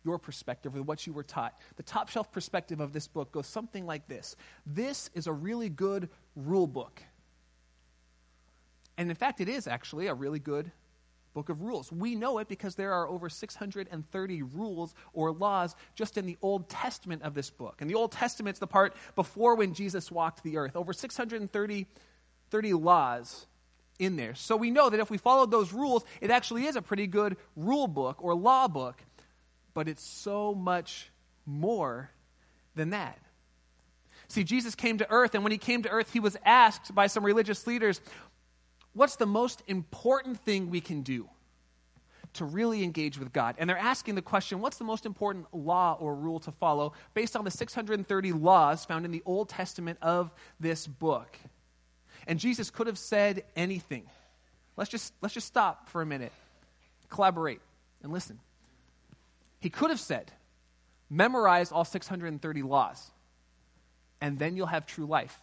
your 0.05 0.17
perspective 0.17 0.75
of 0.75 0.88
what 0.88 1.05
you 1.05 1.13
were 1.13 1.23
taught. 1.23 1.57
The 1.75 1.83
top 1.83 2.09
shelf 2.09 2.31
perspective 2.31 2.79
of 2.79 2.93
this 2.93 3.07
book 3.07 3.31
goes 3.31 3.47
something 3.47 3.85
like 3.85 4.07
this 4.07 4.35
This 4.65 5.09
is 5.13 5.27
a 5.27 5.33
really 5.33 5.69
good 5.69 6.09
rule 6.35 6.67
book. 6.67 7.03
And 8.97 9.09
in 9.09 9.15
fact, 9.15 9.39
it 9.39 9.47
is 9.47 9.67
actually 9.67 10.07
a 10.07 10.13
really 10.13 10.39
good 10.39 10.71
book 11.33 11.49
of 11.49 11.61
rules. 11.61 11.91
We 11.91 12.15
know 12.15 12.39
it 12.39 12.47
because 12.47 12.75
there 12.75 12.91
are 12.91 13.07
over 13.07 13.29
630 13.29 14.41
rules 14.41 14.93
or 15.13 15.31
laws 15.31 15.75
just 15.95 16.17
in 16.17 16.25
the 16.25 16.38
Old 16.41 16.67
Testament 16.69 17.21
of 17.23 17.33
this 17.33 17.49
book. 17.49 17.77
And 17.79 17.89
the 17.89 17.95
Old 17.95 18.11
Testament's 18.11 18.59
the 18.59 18.67
part 18.67 18.95
before 19.15 19.55
when 19.55 19.73
Jesus 19.73 20.11
walked 20.11 20.43
the 20.43 20.57
earth. 20.57 20.75
Over 20.75 20.91
630 20.91 21.88
30 22.51 22.73
laws 22.73 23.45
in 23.99 24.15
there. 24.15 24.33
So 24.33 24.55
we 24.55 24.71
know 24.71 24.89
that 24.89 24.99
if 24.99 25.11
we 25.11 25.17
followed 25.17 25.51
those 25.51 25.73
rules, 25.73 26.03
it 26.21 26.31
actually 26.31 26.65
is 26.65 26.75
a 26.75 26.81
pretty 26.81 27.05
good 27.05 27.37
rule 27.55 27.87
book 27.87 28.23
or 28.23 28.33
law 28.33 28.67
book, 28.67 29.03
but 29.73 29.87
it's 29.87 30.03
so 30.03 30.55
much 30.55 31.11
more 31.45 32.09
than 32.75 32.91
that. 32.91 33.19
See, 34.29 34.43
Jesus 34.43 34.75
came 34.75 34.99
to 34.99 35.11
earth, 35.11 35.35
and 35.35 35.43
when 35.43 35.51
he 35.51 35.57
came 35.57 35.83
to 35.83 35.89
earth, 35.89 36.13
he 36.13 36.19
was 36.19 36.37
asked 36.45 36.93
by 36.95 37.07
some 37.07 37.25
religious 37.25 37.67
leaders, 37.67 37.99
What's 38.93 39.17
the 39.17 39.27
most 39.27 39.61
important 39.67 40.39
thing 40.39 40.69
we 40.69 40.81
can 40.81 41.03
do 41.03 41.29
to 42.33 42.45
really 42.45 42.83
engage 42.83 43.19
with 43.19 43.31
God? 43.31 43.55
And 43.57 43.69
they're 43.69 43.77
asking 43.77 44.15
the 44.15 44.21
question, 44.21 44.61
What's 44.61 44.77
the 44.77 44.83
most 44.83 45.05
important 45.05 45.47
law 45.53 45.97
or 45.99 46.15
rule 46.15 46.39
to 46.41 46.51
follow 46.51 46.93
based 47.13 47.35
on 47.35 47.43
the 47.43 47.51
630 47.51 48.31
laws 48.33 48.85
found 48.85 49.05
in 49.05 49.11
the 49.11 49.23
Old 49.25 49.49
Testament 49.49 49.97
of 50.01 50.31
this 50.59 50.85
book? 50.85 51.37
And 52.29 52.39
Jesus 52.39 52.69
could 52.69 52.88
have 52.88 52.98
said 52.98 53.43
anything. 53.57 54.03
Let's 54.77 54.89
just, 54.89 55.13
let's 55.21 55.33
just 55.33 55.48
stop 55.48 55.89
for 55.89 56.01
a 56.01 56.05
minute, 56.05 56.31
collaborate, 57.09 57.59
and 58.01 58.13
listen. 58.13 58.39
He 59.59 59.69
could 59.69 59.89
have 59.89 60.00
said, 60.00 60.31
Memorize 61.09 61.71
all 61.71 61.86
630 61.86 62.62
laws 62.62 63.12
and 64.21 64.38
then 64.38 64.55
you'll 64.55 64.67
have 64.67 64.86
true 64.86 65.05
life. 65.05 65.41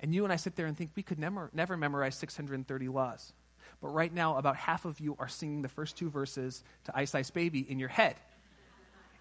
And 0.00 0.14
you 0.14 0.24
and 0.24 0.32
I 0.32 0.36
sit 0.36 0.56
there 0.56 0.66
and 0.66 0.76
think 0.76 0.90
we 0.94 1.02
could 1.02 1.18
never, 1.18 1.50
never 1.52 1.76
memorize 1.76 2.16
630 2.16 2.88
laws. 2.88 3.32
But 3.80 3.88
right 3.88 4.12
now, 4.12 4.36
about 4.36 4.56
half 4.56 4.84
of 4.84 5.00
you 5.00 5.16
are 5.18 5.28
singing 5.28 5.62
the 5.62 5.68
first 5.68 5.96
two 5.96 6.10
verses 6.10 6.62
to 6.84 6.96
Ice 6.96 7.14
Ice 7.14 7.30
Baby 7.30 7.60
in 7.68 7.78
your 7.78 7.88
head. 7.88 8.16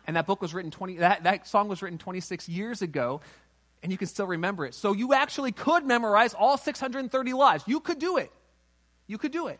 And 0.05 0.15
that 0.15 0.25
book 0.25 0.41
was 0.41 0.53
written 0.53 0.71
20, 0.71 0.97
that, 0.97 1.23
that 1.23 1.47
song 1.47 1.67
was 1.67 1.81
written 1.81 1.97
26 1.97 2.47
years 2.47 2.81
ago, 2.81 3.21
and 3.83 3.91
you 3.91 3.97
can 3.97 4.07
still 4.07 4.27
remember 4.27 4.65
it. 4.65 4.73
So 4.73 4.93
you 4.93 5.13
actually 5.13 5.51
could 5.51 5.85
memorize 5.85 6.33
all 6.33 6.57
630 6.57 7.33
laws. 7.33 7.63
You 7.67 7.79
could 7.79 7.99
do 7.99 8.17
it. 8.17 8.31
You 9.05 9.17
could 9.17 9.31
do 9.31 9.47
it. 9.47 9.59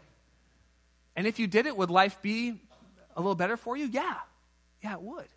And 1.16 1.26
if 1.26 1.40
you 1.40 1.48
did 1.48 1.66
it, 1.66 1.76
would 1.76 1.90
life 1.90 2.22
be 2.22 2.60
a 3.16 3.22
little 3.22 3.36
better 3.36 3.58
for 3.58 3.76
you? 3.76 3.86
Yeah. 3.86 4.16
Yeah, 4.84 4.94
it 4.94 5.02
would. 5.02 5.28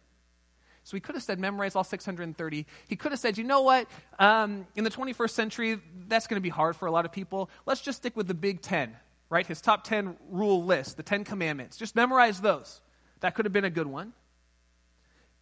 So 0.83 0.97
he 0.97 1.01
could 1.01 1.15
have 1.15 1.23
said, 1.23 1.39
memorize 1.39 1.77
all 1.77 1.85
630. 1.85 2.67
He 2.89 2.97
could 2.97 3.13
have 3.13 3.21
said, 3.21 3.39
you 3.39 3.45
know 3.45 3.63
what? 3.63 3.87
Um, 4.19 4.67
in 4.75 4.85
the 4.85 4.91
21st 4.91 5.31
century, 5.31 5.81
that's 6.09 6.27
going 6.27 6.37
to 6.37 6.43
be 6.43 6.49
hard 6.49 6.75
for 6.77 6.87
a 6.87 6.91
lot 6.91 7.05
of 7.05 7.13
people. 7.13 7.51
Let's 7.67 7.81
just 7.81 7.99
stick 7.99 8.17
with 8.17 8.27
the 8.27 8.35
big 8.35 8.61
10, 8.61 8.97
right? 9.29 9.47
His 9.47 9.61
top 9.61 9.85
10 9.85 10.17
rule 10.31 10.65
list, 10.65 10.97
the 10.97 11.03
10 11.03 11.25
commandments. 11.25 11.77
Just 11.77 11.95
memorize 11.95 12.41
those. 12.41 12.81
That 13.21 13.35
could 13.35 13.45
have 13.45 13.53
been 13.53 13.65
a 13.65 13.71
good 13.71 13.87
one. 13.87 14.13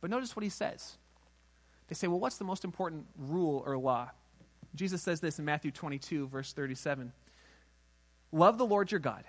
But 0.01 0.11
notice 0.11 0.37
what 0.37 0.43
he 0.43 0.51
says. 0.51 0.97
They 1.89 1.95
say, 1.95 2.07
well, 2.07 2.21
what's 2.21 2.37
the 2.37 2.45
most 2.45 2.65
important 2.65 3.07
rule 3.17 3.63
or 3.67 3.77
law? 3.77 4.11
Jesus 4.75 5.03
says 5.03 5.21
this 5.21 5.39
in 5.39 5.45
Matthew 5.45 5.71
22, 5.71 6.29
verse 6.29 6.53
37. 6.53 7.13
Love 8.31 8.59
the 8.59 8.67
Lord 8.67 8.93
your 8.93 9.01
God 9.01 9.25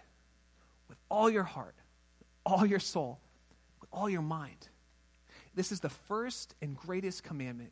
with 0.89 0.98
all 1.10 1.30
your 1.30 1.44
heart, 1.44 1.75
with 2.20 2.28
all 2.46 2.66
your 2.66 2.80
soul, 2.80 3.20
with 3.80 3.89
all 3.94 4.10
your 4.10 4.22
mind. 4.22 4.68
This 5.56 5.72
is 5.72 5.80
the 5.80 5.89
first 5.89 6.54
and 6.62 6.75
greatest 6.75 7.24
commandment. 7.24 7.72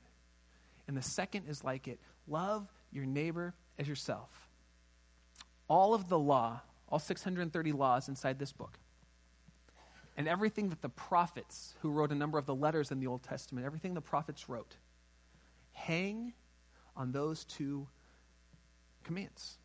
And 0.87 0.95
the 0.95 1.01
second 1.01 1.47
is 1.47 1.63
like 1.63 1.87
it 1.87 1.99
love 2.27 2.67
your 2.91 3.05
neighbor 3.05 3.53
as 3.77 3.87
yourself. 3.87 4.29
All 5.67 5.93
of 5.93 6.07
the 6.07 6.17
law, 6.17 6.61
all 6.89 6.99
630 6.99 7.71
laws 7.73 8.07
inside 8.07 8.39
this 8.39 8.53
book, 8.53 8.79
and 10.17 10.27
everything 10.27 10.69
that 10.69 10.81
the 10.81 10.89
prophets, 10.89 11.75
who 11.81 11.91
wrote 11.91 12.11
a 12.11 12.15
number 12.15 12.39
of 12.39 12.47
the 12.47 12.55
letters 12.55 12.91
in 12.91 12.99
the 12.99 13.07
Old 13.07 13.21
Testament, 13.21 13.65
everything 13.65 13.93
the 13.93 14.01
prophets 14.01 14.49
wrote, 14.49 14.75
hang 15.71 16.33
on 16.95 17.11
those 17.11 17.45
two 17.45 17.87
commands. 19.03 19.59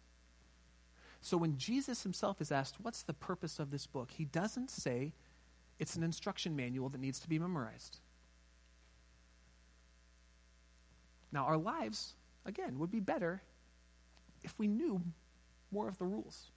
So 1.23 1.39
when 1.39 1.57
Jesus 1.57 2.03
himself 2.03 2.41
is 2.41 2.53
asked, 2.53 2.77
What's 2.83 3.03
the 3.03 3.15
purpose 3.15 3.59
of 3.59 3.71
this 3.71 3.87
book? 3.87 4.11
he 4.11 4.27
doesn't 4.27 4.71
say 4.71 5.15
it's 5.79 5.97
an 5.97 6.03
instruction 6.03 6.55
manual 6.55 6.91
that 6.91 7.01
needs 7.01 7.19
to 7.21 7.29
be 7.29 7.39
memorized. 7.39 7.99
Now, 11.33 11.47
our 11.47 11.57
lives, 11.57 12.15
again, 12.45 12.79
would 12.79 12.91
be 12.91 13.01
better 13.01 13.43
if 14.43 14.59
we 14.59 14.69
knew 14.69 15.01
more 15.71 15.89
of 15.89 15.97
the 15.97 16.05
rules. 16.05 16.51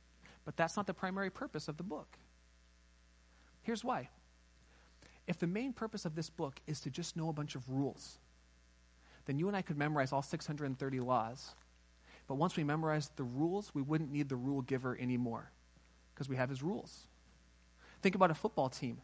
But 0.44 0.58
that's 0.58 0.76
not 0.76 0.86
the 0.86 0.94
primary 0.94 1.30
purpose 1.30 1.68
of 1.68 1.78
the 1.78 1.84
book. 1.84 2.18
Here's 3.66 3.84
why. 3.84 4.10
If 5.28 5.40
the 5.40 5.48
main 5.48 5.74
purpose 5.74 6.06
of 6.06 6.14
this 6.14 6.30
book 6.30 6.60
is 6.68 6.80
to 6.82 6.92
just 6.92 7.18
know 7.18 7.30
a 7.30 7.34
bunch 7.34 7.56
of 7.56 7.68
rules, 7.68 8.20
then 9.26 9.40
you 9.40 9.48
and 9.48 9.58
I 9.58 9.64
could 9.64 9.78
memorize 9.78 10.14
all 10.14 10.22
630 10.22 11.00
laws. 11.00 11.56
But 12.28 12.36
once 12.36 12.56
we 12.56 12.64
memorize 12.64 13.10
the 13.16 13.24
rules, 13.24 13.72
we 13.74 13.82
wouldn't 13.82 14.12
need 14.12 14.30
the 14.30 14.36
rule 14.36 14.62
giver 14.62 14.96
anymore 15.00 15.50
because 16.14 16.30
we 16.30 16.36
have 16.36 16.48
his 16.48 16.62
rules. 16.62 17.08
Think 18.04 18.14
about 18.14 18.30
a 18.30 18.36
football 18.36 18.70
team. 18.70 19.00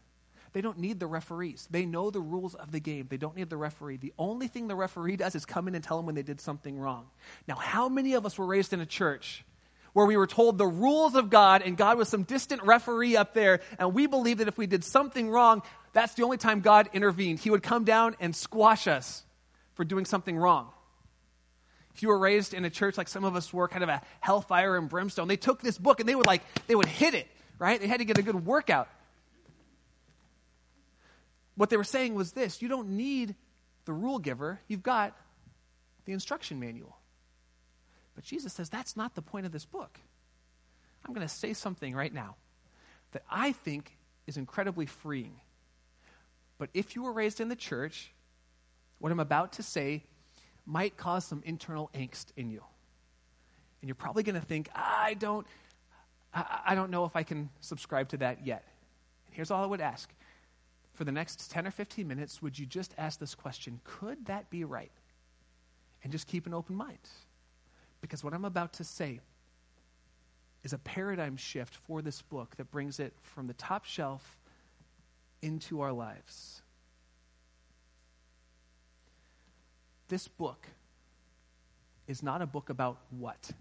They 0.53 0.61
don't 0.61 0.77
need 0.77 0.99
the 0.99 1.07
referees. 1.07 1.67
They 1.71 1.87
know 1.87 2.11
the 2.11 2.19
rules 2.19 2.53
of 2.53 2.71
the 2.71 2.79
game. 2.79 3.07
They 3.09 3.17
don't 3.17 3.35
need 3.35 3.49
the 3.49 3.57
referee. 3.57 3.97
The 3.97 4.13
only 4.19 4.47
thing 4.47 4.67
the 4.67 4.75
referee 4.75 5.15
does 5.15 5.33
is 5.33 5.43
come 5.45 5.67
in 5.67 5.73
and 5.73 5.83
tell 5.83 5.97
them 5.97 6.05
when 6.05 6.13
they 6.13 6.21
did 6.21 6.39
something 6.39 6.77
wrong. 6.77 7.07
Now, 7.47 7.55
how 7.55 7.89
many 7.89 8.13
of 8.13 8.27
us 8.27 8.37
were 8.37 8.45
raised 8.45 8.73
in 8.73 8.81
a 8.81 8.85
church 8.85 9.43
where 9.93 10.05
we 10.05 10.17
were 10.17 10.27
told 10.27 10.57
the 10.57 10.67
rules 10.67 11.15
of 11.15 11.29
God 11.29 11.61
and 11.61 11.75
God 11.75 11.97
was 11.97 12.09
some 12.09 12.23
distant 12.23 12.63
referee 12.63 13.17
up 13.17 13.33
there, 13.33 13.61
and 13.77 13.93
we 13.93 14.07
believed 14.07 14.39
that 14.39 14.47
if 14.47 14.57
we 14.57 14.67
did 14.67 14.83
something 14.83 15.29
wrong, 15.29 15.61
that's 15.93 16.13
the 16.13 16.23
only 16.23 16.37
time 16.37 16.61
God 16.61 16.89
intervened. 16.93 17.39
He 17.39 17.49
would 17.49 17.63
come 17.63 17.83
down 17.83 18.15
and 18.19 18.35
squash 18.35 18.87
us 18.87 19.23
for 19.73 19.83
doing 19.83 20.05
something 20.05 20.37
wrong. 20.37 20.69
If 21.93 22.01
you 22.01 22.09
were 22.09 22.19
raised 22.19 22.53
in 22.53 22.63
a 22.63 22.69
church 22.69 22.97
like 22.97 23.09
some 23.09 23.25
of 23.25 23.35
us 23.35 23.53
were, 23.53 23.67
kind 23.67 23.83
of 23.83 23.89
a 23.89 24.01
hellfire 24.21 24.77
and 24.77 24.87
brimstone, 24.87 25.27
they 25.27 25.37
took 25.37 25.61
this 25.61 25.77
book 25.77 25.99
and 25.99 26.07
they 26.07 26.15
would 26.15 26.27
like, 26.27 26.41
they 26.67 26.75
would 26.75 26.87
hit 26.87 27.13
it, 27.13 27.27
right? 27.59 27.79
They 27.79 27.87
had 27.87 27.99
to 27.99 28.05
get 28.05 28.17
a 28.17 28.21
good 28.21 28.45
workout. 28.45 28.87
What 31.55 31.69
they 31.69 31.77
were 31.77 31.83
saying 31.83 32.15
was 32.15 32.31
this 32.31 32.61
you 32.61 32.69
don't 32.69 32.91
need 32.91 33.35
the 33.85 33.93
rule 33.93 34.19
giver, 34.19 34.61
you've 34.67 34.83
got 34.83 35.17
the 36.05 36.13
instruction 36.13 36.59
manual. 36.59 36.95
But 38.15 38.23
Jesus 38.23 38.53
says 38.53 38.69
that's 38.69 38.97
not 38.97 39.15
the 39.15 39.21
point 39.21 39.45
of 39.45 39.51
this 39.51 39.65
book. 39.65 39.99
I'm 41.05 41.13
going 41.13 41.27
to 41.27 41.33
say 41.33 41.53
something 41.53 41.95
right 41.95 42.13
now 42.13 42.35
that 43.11 43.23
I 43.29 43.51
think 43.51 43.97
is 44.27 44.37
incredibly 44.37 44.85
freeing. 44.85 45.35
But 46.57 46.69
if 46.73 46.95
you 46.95 47.03
were 47.03 47.13
raised 47.13 47.41
in 47.41 47.49
the 47.49 47.55
church, 47.55 48.13
what 48.99 49.11
I'm 49.11 49.19
about 49.19 49.53
to 49.53 49.63
say 49.63 50.03
might 50.65 50.95
cause 50.95 51.25
some 51.25 51.41
internal 51.45 51.89
angst 51.93 52.27
in 52.37 52.51
you. 52.51 52.63
And 53.81 53.87
you're 53.87 53.95
probably 53.95 54.23
going 54.23 54.39
to 54.39 54.45
think, 54.45 54.69
I 54.75 55.15
don't, 55.15 55.47
I, 56.33 56.59
I 56.67 56.75
don't 56.75 56.91
know 56.91 57.05
if 57.05 57.15
I 57.15 57.23
can 57.23 57.49
subscribe 57.61 58.09
to 58.09 58.17
that 58.17 58.45
yet. 58.45 58.63
And 59.25 59.35
here's 59.35 59.49
all 59.49 59.63
I 59.63 59.67
would 59.67 59.81
ask 59.81 60.13
for 60.93 61.03
the 61.03 61.11
next 61.11 61.49
10 61.49 61.65
or 61.65 61.71
15 61.71 62.07
minutes, 62.07 62.43
would 62.43 62.59
you 62.59 62.67
just 62.67 62.93
ask 62.97 63.19
this 63.19 63.33
question 63.33 63.79
Could 63.83 64.25
that 64.27 64.49
be 64.49 64.63
right? 64.63 64.91
And 66.03 66.11
just 66.11 66.27
keep 66.27 66.45
an 66.45 66.53
open 66.53 66.75
mind. 66.75 66.99
Because 68.01 68.23
what 68.23 68.33
I'm 68.33 68.45
about 68.45 68.73
to 68.73 68.83
say 68.83 69.19
is 70.63 70.73
a 70.73 70.77
paradigm 70.79 71.37
shift 71.37 71.75
for 71.87 72.01
this 72.01 72.21
book 72.21 72.55
that 72.57 72.71
brings 72.71 72.99
it 72.99 73.13
from 73.21 73.47
the 73.47 73.53
top 73.53 73.85
shelf 73.85 74.37
into 75.41 75.81
our 75.81 75.91
lives. 75.91 76.61
This 80.07 80.27
book 80.27 80.67
is 82.07 82.21
not 82.21 82.41
a 82.41 82.45
book 82.45 82.69
about 82.69 82.97
what? 83.11 83.51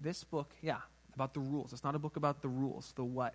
This 0.00 0.22
book, 0.22 0.54
yeah, 0.62 0.78
about 1.14 1.34
the 1.34 1.40
rules. 1.40 1.72
It's 1.72 1.84
not 1.84 1.94
a 1.94 1.98
book 1.98 2.16
about 2.16 2.40
the 2.40 2.48
rules, 2.48 2.92
the 2.94 3.04
what. 3.04 3.34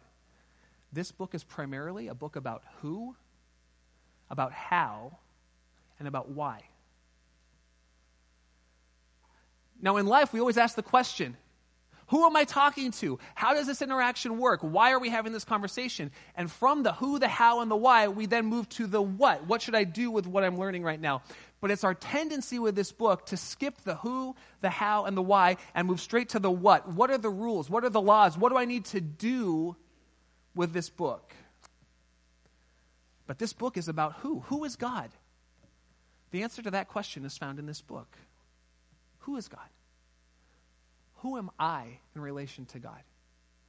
This 0.92 1.12
book 1.12 1.36
is 1.36 1.44
primarily 1.44 2.08
a 2.08 2.14
book 2.14 2.36
about 2.36 2.64
who, 2.82 3.16
about 4.30 4.54
how, 4.54 5.18
and 6.00 6.08
about 6.08 6.30
why. 6.30 6.62
Now, 9.82 9.98
in 9.98 10.06
life, 10.06 10.34
we 10.34 10.40
always 10.40 10.58
ask 10.58 10.76
the 10.76 10.84
question 10.84 11.38
who 12.08 12.26
am 12.26 12.36
I 12.36 12.44
talking 12.44 12.90
to? 12.94 13.20
How 13.36 13.54
does 13.54 13.68
this 13.68 13.84
interaction 13.84 14.40
work? 14.40 14.62
Why 14.62 14.94
are 14.94 15.00
we 15.00 15.10
having 15.10 15.32
this 15.32 15.44
conversation? 15.44 16.10
And 16.36 16.52
from 16.52 16.82
the 16.82 16.92
who, 16.94 17.20
the 17.20 17.28
how, 17.28 17.62
and 17.62 17.70
the 17.70 17.76
why, 17.76 18.08
we 18.08 18.26
then 18.26 18.48
move 18.48 18.68
to 18.70 18.88
the 18.88 19.02
what. 19.02 19.46
What 19.46 19.62
should 19.62 19.76
I 19.76 19.84
do 19.84 20.10
with 20.10 20.26
what 20.26 20.44
I'm 20.44 20.58
learning 20.58 20.82
right 20.82 21.00
now? 21.00 21.22
But 21.62 21.70
it's 21.70 21.84
our 21.84 21.94
tendency 21.94 22.58
with 22.58 22.76
this 22.76 22.92
book 22.92 23.28
to 23.28 23.38
skip 23.38 23.78
the 23.84 23.94
who, 23.94 24.36
the 24.62 24.72
how, 24.72 25.06
and 25.06 25.16
the 25.16 25.22
why 25.22 25.58
and 25.76 25.88
move 25.88 26.02
straight 26.02 26.30
to 26.30 26.40
the 26.40 26.50
what. 26.50 26.92
What 26.92 27.12
are 27.12 27.18
the 27.20 27.30
rules? 27.30 27.70
What 27.70 27.84
are 27.84 27.90
the 27.90 28.02
laws? 28.02 28.36
What 28.36 28.50
do 28.50 28.58
I 28.58 28.66
need 28.66 28.86
to 28.86 29.02
do 29.02 29.76
with 30.56 30.74
this 30.74 30.90
book. 30.90 31.34
But 33.28 33.40
this 33.40 33.54
book 33.54 33.78
is 33.78 33.88
about 33.88 34.14
who? 34.16 34.42
Who 34.48 34.64
is 34.66 34.76
God? 34.76 35.10
The 36.32 36.44
answer 36.44 36.62
to 36.62 36.72
that 36.72 36.88
question 36.88 37.26
is 37.26 37.38
found 37.38 37.60
in 37.60 37.66
this 37.66 37.82
book. 37.82 38.18
Who 39.30 39.36
is 39.36 39.48
God? 39.48 39.70
Who 41.18 41.38
am 41.38 41.52
I 41.60 42.00
in 42.16 42.22
relation 42.24 42.66
to 42.66 42.80
God? 42.80 43.04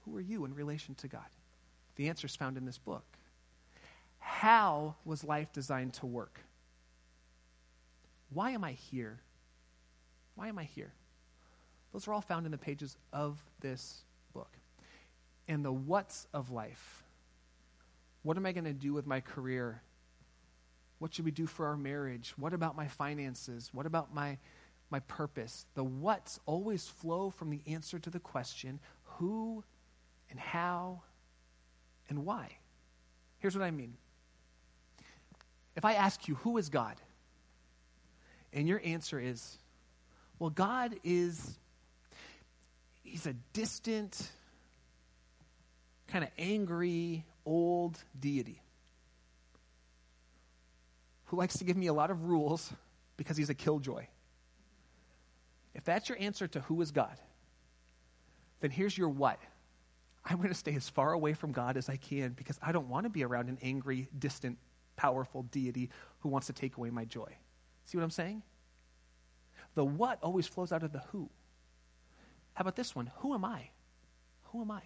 Who 0.06 0.16
are 0.16 0.20
you 0.20 0.46
in 0.46 0.54
relation 0.54 0.94
to 0.94 1.06
God? 1.06 1.26
The 1.96 2.08
answer 2.08 2.26
is 2.26 2.34
found 2.34 2.56
in 2.56 2.64
this 2.64 2.78
book. 2.78 3.04
How 4.20 4.94
was 5.04 5.22
life 5.22 5.52
designed 5.52 5.92
to 5.94 6.06
work? 6.06 6.40
Why 8.32 8.52
am 8.52 8.64
I 8.64 8.72
here? 8.72 9.20
Why 10.34 10.48
am 10.48 10.58
I 10.58 10.64
here? 10.64 10.94
Those 11.92 12.08
are 12.08 12.14
all 12.14 12.22
found 12.22 12.46
in 12.46 12.52
the 12.52 12.56
pages 12.56 12.96
of 13.12 13.38
this 13.60 14.00
book. 14.32 14.56
And 15.46 15.62
the 15.62 15.72
what's 15.72 16.26
of 16.32 16.50
life. 16.50 17.04
What 18.22 18.38
am 18.38 18.46
I 18.46 18.52
going 18.52 18.64
to 18.64 18.72
do 18.72 18.94
with 18.94 19.06
my 19.06 19.20
career? 19.20 19.82
What 21.00 21.12
should 21.12 21.26
we 21.26 21.32
do 21.32 21.46
for 21.46 21.66
our 21.66 21.76
marriage? 21.76 22.32
What 22.38 22.54
about 22.54 22.76
my 22.76 22.88
finances? 22.88 23.68
What 23.74 23.84
about 23.84 24.14
my, 24.14 24.38
my 24.90 25.00
purpose? 25.00 25.66
The 25.74 25.84
what's 25.84 26.40
always 26.46 26.86
flow 26.86 27.30
from 27.30 27.50
the 27.50 27.60
answer 27.66 27.98
to 27.98 28.10
the 28.10 28.20
question 28.20 28.80
who 29.04 29.64
and 30.30 30.38
how 30.38 31.02
and 32.08 32.24
why. 32.24 32.56
Here's 33.38 33.56
what 33.56 33.64
I 33.64 33.70
mean. 33.70 33.94
If 35.76 35.84
I 35.84 35.94
ask 35.94 36.28
you, 36.28 36.34
who 36.36 36.58
is 36.58 36.68
God? 36.68 36.96
And 38.52 38.68
your 38.68 38.80
answer 38.84 39.18
is, 39.20 39.58
well, 40.38 40.50
God 40.50 40.96
is, 41.04 41.58
he's 43.02 43.26
a 43.26 43.34
distant, 43.52 44.30
kind 46.08 46.24
of 46.24 46.30
angry, 46.38 47.24
old 47.46 48.02
deity 48.18 48.60
who 51.26 51.36
likes 51.36 51.58
to 51.58 51.64
give 51.64 51.76
me 51.76 51.86
a 51.86 51.92
lot 51.92 52.10
of 52.10 52.24
rules 52.24 52.72
because 53.16 53.36
he's 53.36 53.50
a 53.50 53.54
killjoy. 53.54 54.04
If 55.80 55.84
that's 55.84 56.10
your 56.10 56.18
answer 56.20 56.46
to 56.46 56.60
who 56.60 56.82
is 56.82 56.90
God, 56.90 57.16
then 58.60 58.70
here's 58.70 58.98
your 58.98 59.08
what. 59.08 59.38
I'm 60.22 60.36
going 60.36 60.50
to 60.50 60.54
stay 60.54 60.74
as 60.74 60.90
far 60.90 61.14
away 61.14 61.32
from 61.32 61.52
God 61.52 61.78
as 61.78 61.88
I 61.88 61.96
can 61.96 62.32
because 62.32 62.58
I 62.60 62.70
don't 62.70 62.90
want 62.90 63.04
to 63.04 63.08
be 63.08 63.24
around 63.24 63.48
an 63.48 63.56
angry, 63.62 64.06
distant, 64.18 64.58
powerful 64.96 65.44
deity 65.44 65.88
who 66.18 66.28
wants 66.28 66.48
to 66.48 66.52
take 66.52 66.76
away 66.76 66.90
my 66.90 67.06
joy. 67.06 67.34
See 67.86 67.96
what 67.96 68.04
I'm 68.04 68.10
saying? 68.10 68.42
The 69.74 69.82
what 69.82 70.18
always 70.22 70.46
flows 70.46 70.70
out 70.70 70.82
of 70.82 70.92
the 70.92 70.98
who. 71.12 71.30
How 72.52 72.60
about 72.60 72.76
this 72.76 72.94
one? 72.94 73.10
Who 73.20 73.32
am 73.32 73.46
I? 73.46 73.70
Who 74.52 74.60
am 74.60 74.70
I? 74.70 74.82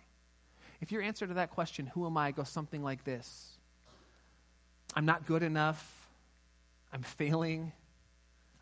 If 0.81 0.93
your 0.93 1.03
answer 1.03 1.27
to 1.27 1.35
that 1.35 1.51
question, 1.51 1.89
who 1.89 2.07
am 2.07 2.17
I, 2.17 2.31
goes 2.31 2.49
something 2.49 2.85
like 2.85 3.03
this 3.03 3.59
I'm 4.95 5.07
not 5.07 5.27
good 5.27 5.43
enough. 5.43 6.09
I'm 6.93 7.03
failing. 7.03 7.73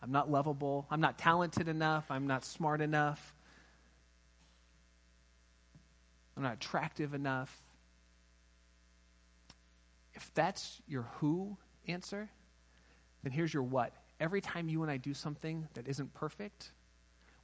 I'm 0.03 0.11
not 0.11 0.31
lovable. 0.31 0.87
I'm 0.91 1.01
not 1.01 1.17
talented 1.19 1.69
enough. 1.69 2.11
I'm 2.11 2.27
not 2.27 2.45
smart 2.45 2.81
enough. 2.81 3.35
I'm 6.37 6.43
not 6.43 6.55
attractive 6.55 7.15
enough. 7.15 7.63
If 10.15 10.33
that's 10.35 10.81
your 10.89 11.03
who 11.19 11.57
answer, 11.87 12.29
then 13.23 13.33
here's 13.33 13.55
your 13.55 13.63
what. 13.63 13.93
Every 14.19 14.41
time 14.41 14.69
you 14.69 14.83
and 14.83 14.91
I 14.91 14.97
do 14.97 15.15
something 15.15 15.69
that 15.75 15.87
isn't 15.87 16.13
perfect, 16.15 16.73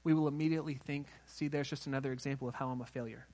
we 0.04 0.14
will 0.14 0.28
immediately 0.28 0.74
think, 0.74 1.06
see, 1.26 1.48
there's 1.48 1.68
just 1.68 1.86
another 1.86 2.12
example 2.12 2.48
of 2.48 2.54
how 2.54 2.68
I'm 2.68 2.80
a 2.80 2.86
failure. 2.86 3.26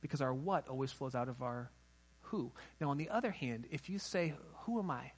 Because 0.00 0.20
our 0.20 0.34
what 0.34 0.68
always 0.68 0.90
flows 0.90 1.14
out 1.14 1.28
of 1.28 1.42
our 1.42 1.70
who. 2.22 2.52
Now, 2.80 2.90
on 2.90 2.98
the 2.98 3.08
other 3.08 3.30
hand, 3.30 3.66
if 3.70 3.88
you 3.88 3.98
say, 3.98 4.34
Who 4.64 4.78
am 4.78 4.90
I? 4.90 5.12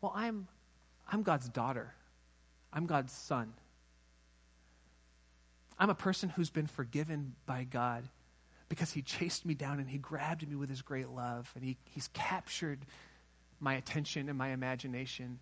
Well, 0.00 0.12
I'm, 0.14 0.48
I'm 1.10 1.22
God's 1.22 1.48
daughter, 1.48 1.94
I'm 2.72 2.86
God's 2.86 3.12
son. 3.12 3.54
I'm 5.78 5.90
a 5.90 5.94
person 5.94 6.28
who's 6.28 6.50
been 6.50 6.68
forgiven 6.68 7.34
by 7.46 7.64
God 7.64 8.08
because 8.68 8.92
he 8.92 9.02
chased 9.02 9.44
me 9.44 9.54
down 9.54 9.80
and 9.80 9.88
he 9.88 9.98
grabbed 9.98 10.48
me 10.48 10.54
with 10.54 10.70
his 10.70 10.82
great 10.82 11.08
love 11.08 11.50
and 11.56 11.64
he, 11.64 11.76
he's 11.90 12.08
captured 12.12 12.86
my 13.60 13.74
attention 13.74 14.28
and 14.28 14.38
my 14.38 14.50
imagination. 14.50 15.40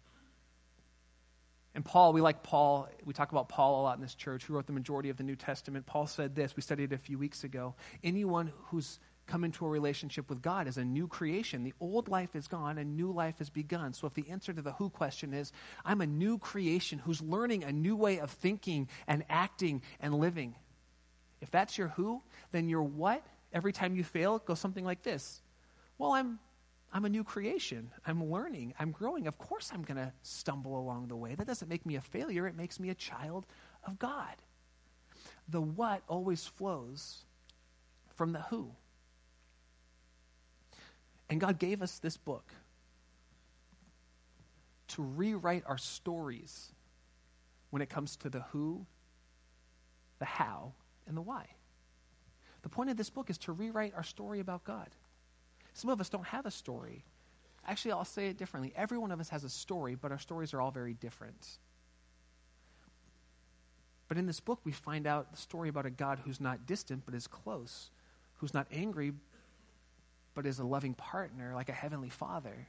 And 1.74 1.84
Paul, 1.84 2.12
we 2.12 2.20
like 2.20 2.42
Paul. 2.42 2.88
We 3.04 3.14
talk 3.14 3.32
about 3.32 3.48
Paul 3.48 3.80
a 3.80 3.82
lot 3.82 3.96
in 3.96 4.02
this 4.02 4.14
church, 4.14 4.44
who 4.44 4.54
wrote 4.54 4.66
the 4.66 4.72
majority 4.72 5.08
of 5.08 5.16
the 5.16 5.22
New 5.22 5.36
Testament. 5.36 5.86
Paul 5.86 6.06
said 6.06 6.34
this. 6.34 6.54
We 6.54 6.62
studied 6.62 6.92
it 6.92 6.94
a 6.94 6.98
few 6.98 7.18
weeks 7.18 7.44
ago. 7.44 7.74
Anyone 8.04 8.52
who's 8.66 8.98
come 9.26 9.44
into 9.44 9.64
a 9.64 9.68
relationship 9.68 10.28
with 10.28 10.42
God 10.42 10.66
as 10.66 10.76
a 10.76 10.84
new 10.84 11.06
creation. 11.06 11.62
The 11.62 11.74
old 11.80 12.08
life 12.08 12.34
is 12.34 12.48
gone 12.48 12.78
and 12.78 12.96
new 12.96 13.12
life 13.12 13.38
has 13.38 13.50
begun. 13.50 13.92
So 13.92 14.06
if 14.06 14.14
the 14.14 14.28
answer 14.30 14.52
to 14.52 14.62
the 14.62 14.72
who 14.72 14.90
question 14.90 15.32
is, 15.32 15.52
I'm 15.84 16.00
a 16.00 16.06
new 16.06 16.38
creation 16.38 16.98
who's 16.98 17.22
learning 17.22 17.64
a 17.64 17.72
new 17.72 17.96
way 17.96 18.18
of 18.18 18.30
thinking 18.30 18.88
and 19.06 19.24
acting 19.28 19.82
and 20.00 20.14
living, 20.14 20.54
if 21.40 21.50
that's 21.50 21.78
your 21.78 21.88
who, 21.88 22.22
then 22.52 22.68
your 22.68 22.82
what, 22.82 23.24
every 23.52 23.72
time 23.72 23.96
you 23.96 24.04
fail, 24.04 24.38
goes 24.38 24.60
something 24.60 24.84
like 24.84 25.02
this 25.02 25.40
Well, 25.98 26.12
I'm, 26.12 26.38
I'm 26.92 27.04
a 27.04 27.08
new 27.08 27.24
creation. 27.24 27.90
I'm 28.06 28.30
learning. 28.30 28.74
I'm 28.78 28.90
growing. 28.90 29.26
Of 29.26 29.38
course, 29.38 29.70
I'm 29.72 29.82
going 29.82 29.96
to 29.96 30.12
stumble 30.22 30.78
along 30.78 31.08
the 31.08 31.16
way. 31.16 31.34
That 31.34 31.46
doesn't 31.46 31.68
make 31.68 31.86
me 31.86 31.96
a 31.96 32.00
failure, 32.00 32.46
it 32.46 32.56
makes 32.56 32.78
me 32.78 32.90
a 32.90 32.94
child 32.94 33.46
of 33.84 33.98
God. 33.98 34.36
The 35.48 35.60
what 35.60 36.02
always 36.08 36.46
flows 36.46 37.24
from 38.14 38.32
the 38.32 38.40
who. 38.42 38.72
And 41.32 41.40
God 41.40 41.58
gave 41.58 41.80
us 41.80 41.98
this 41.98 42.18
book 42.18 42.52
to 44.88 45.02
rewrite 45.02 45.62
our 45.66 45.78
stories 45.78 46.74
when 47.70 47.80
it 47.80 47.88
comes 47.88 48.16
to 48.16 48.28
the 48.28 48.40
who, 48.52 48.84
the 50.18 50.26
how, 50.26 50.74
and 51.06 51.16
the 51.16 51.22
why. 51.22 51.46
The 52.60 52.68
point 52.68 52.90
of 52.90 52.98
this 52.98 53.08
book 53.08 53.30
is 53.30 53.38
to 53.38 53.52
rewrite 53.52 53.94
our 53.96 54.02
story 54.02 54.40
about 54.40 54.64
God. 54.64 54.90
Some 55.72 55.88
of 55.88 56.02
us 56.02 56.10
don't 56.10 56.26
have 56.26 56.44
a 56.44 56.50
story. 56.50 57.02
Actually, 57.66 57.92
I'll 57.92 58.04
say 58.04 58.26
it 58.26 58.36
differently. 58.36 58.74
Every 58.76 58.98
one 58.98 59.10
of 59.10 59.18
us 59.18 59.30
has 59.30 59.42
a 59.42 59.48
story, 59.48 59.94
but 59.94 60.12
our 60.12 60.18
stories 60.18 60.52
are 60.52 60.60
all 60.60 60.70
very 60.70 60.92
different. 60.92 61.48
But 64.06 64.18
in 64.18 64.26
this 64.26 64.38
book, 64.38 64.60
we 64.64 64.72
find 64.72 65.06
out 65.06 65.30
the 65.30 65.38
story 65.38 65.70
about 65.70 65.86
a 65.86 65.90
God 65.90 66.18
who's 66.26 66.42
not 66.42 66.66
distant, 66.66 67.04
but 67.06 67.14
is 67.14 67.26
close, 67.26 67.88
who's 68.34 68.52
not 68.52 68.66
angry, 68.70 69.12
but 70.34 70.46
is 70.46 70.58
a 70.58 70.64
loving 70.64 70.94
partner, 70.94 71.54
like 71.54 71.68
a 71.68 71.72
heavenly 71.72 72.10
father. 72.10 72.66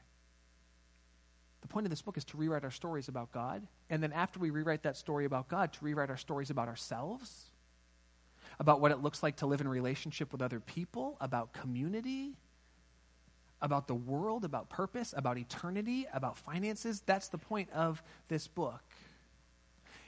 The 1.61 1.67
point 1.67 1.85
of 1.85 1.89
this 1.89 2.01
book 2.01 2.17
is 2.17 2.25
to 2.25 2.37
rewrite 2.37 2.63
our 2.63 2.71
stories 2.71 3.07
about 3.07 3.31
God. 3.31 3.65
And 3.89 4.03
then 4.03 4.11
after 4.11 4.39
we 4.39 4.49
rewrite 4.49 4.83
that 4.83 4.97
story 4.97 5.25
about 5.25 5.47
God, 5.47 5.71
to 5.73 5.85
rewrite 5.85 6.09
our 6.09 6.17
stories 6.17 6.49
about 6.49 6.67
ourselves 6.67 7.51
about 8.59 8.81
what 8.81 8.91
it 8.91 9.01
looks 9.01 9.23
like 9.23 9.37
to 9.37 9.45
live 9.45 9.61
in 9.61 9.67
relationship 9.67 10.31
with 10.31 10.41
other 10.41 10.59
people, 10.59 11.17
about 11.19 11.53
community, 11.53 12.35
about 13.61 13.87
the 13.87 13.95
world, 13.95 14.45
about 14.45 14.69
purpose, 14.69 15.13
about 15.15 15.37
eternity, 15.37 16.05
about 16.13 16.37
finances. 16.37 17.01
That's 17.05 17.29
the 17.29 17.37
point 17.37 17.69
of 17.71 18.03
this 18.27 18.47
book. 18.47 18.83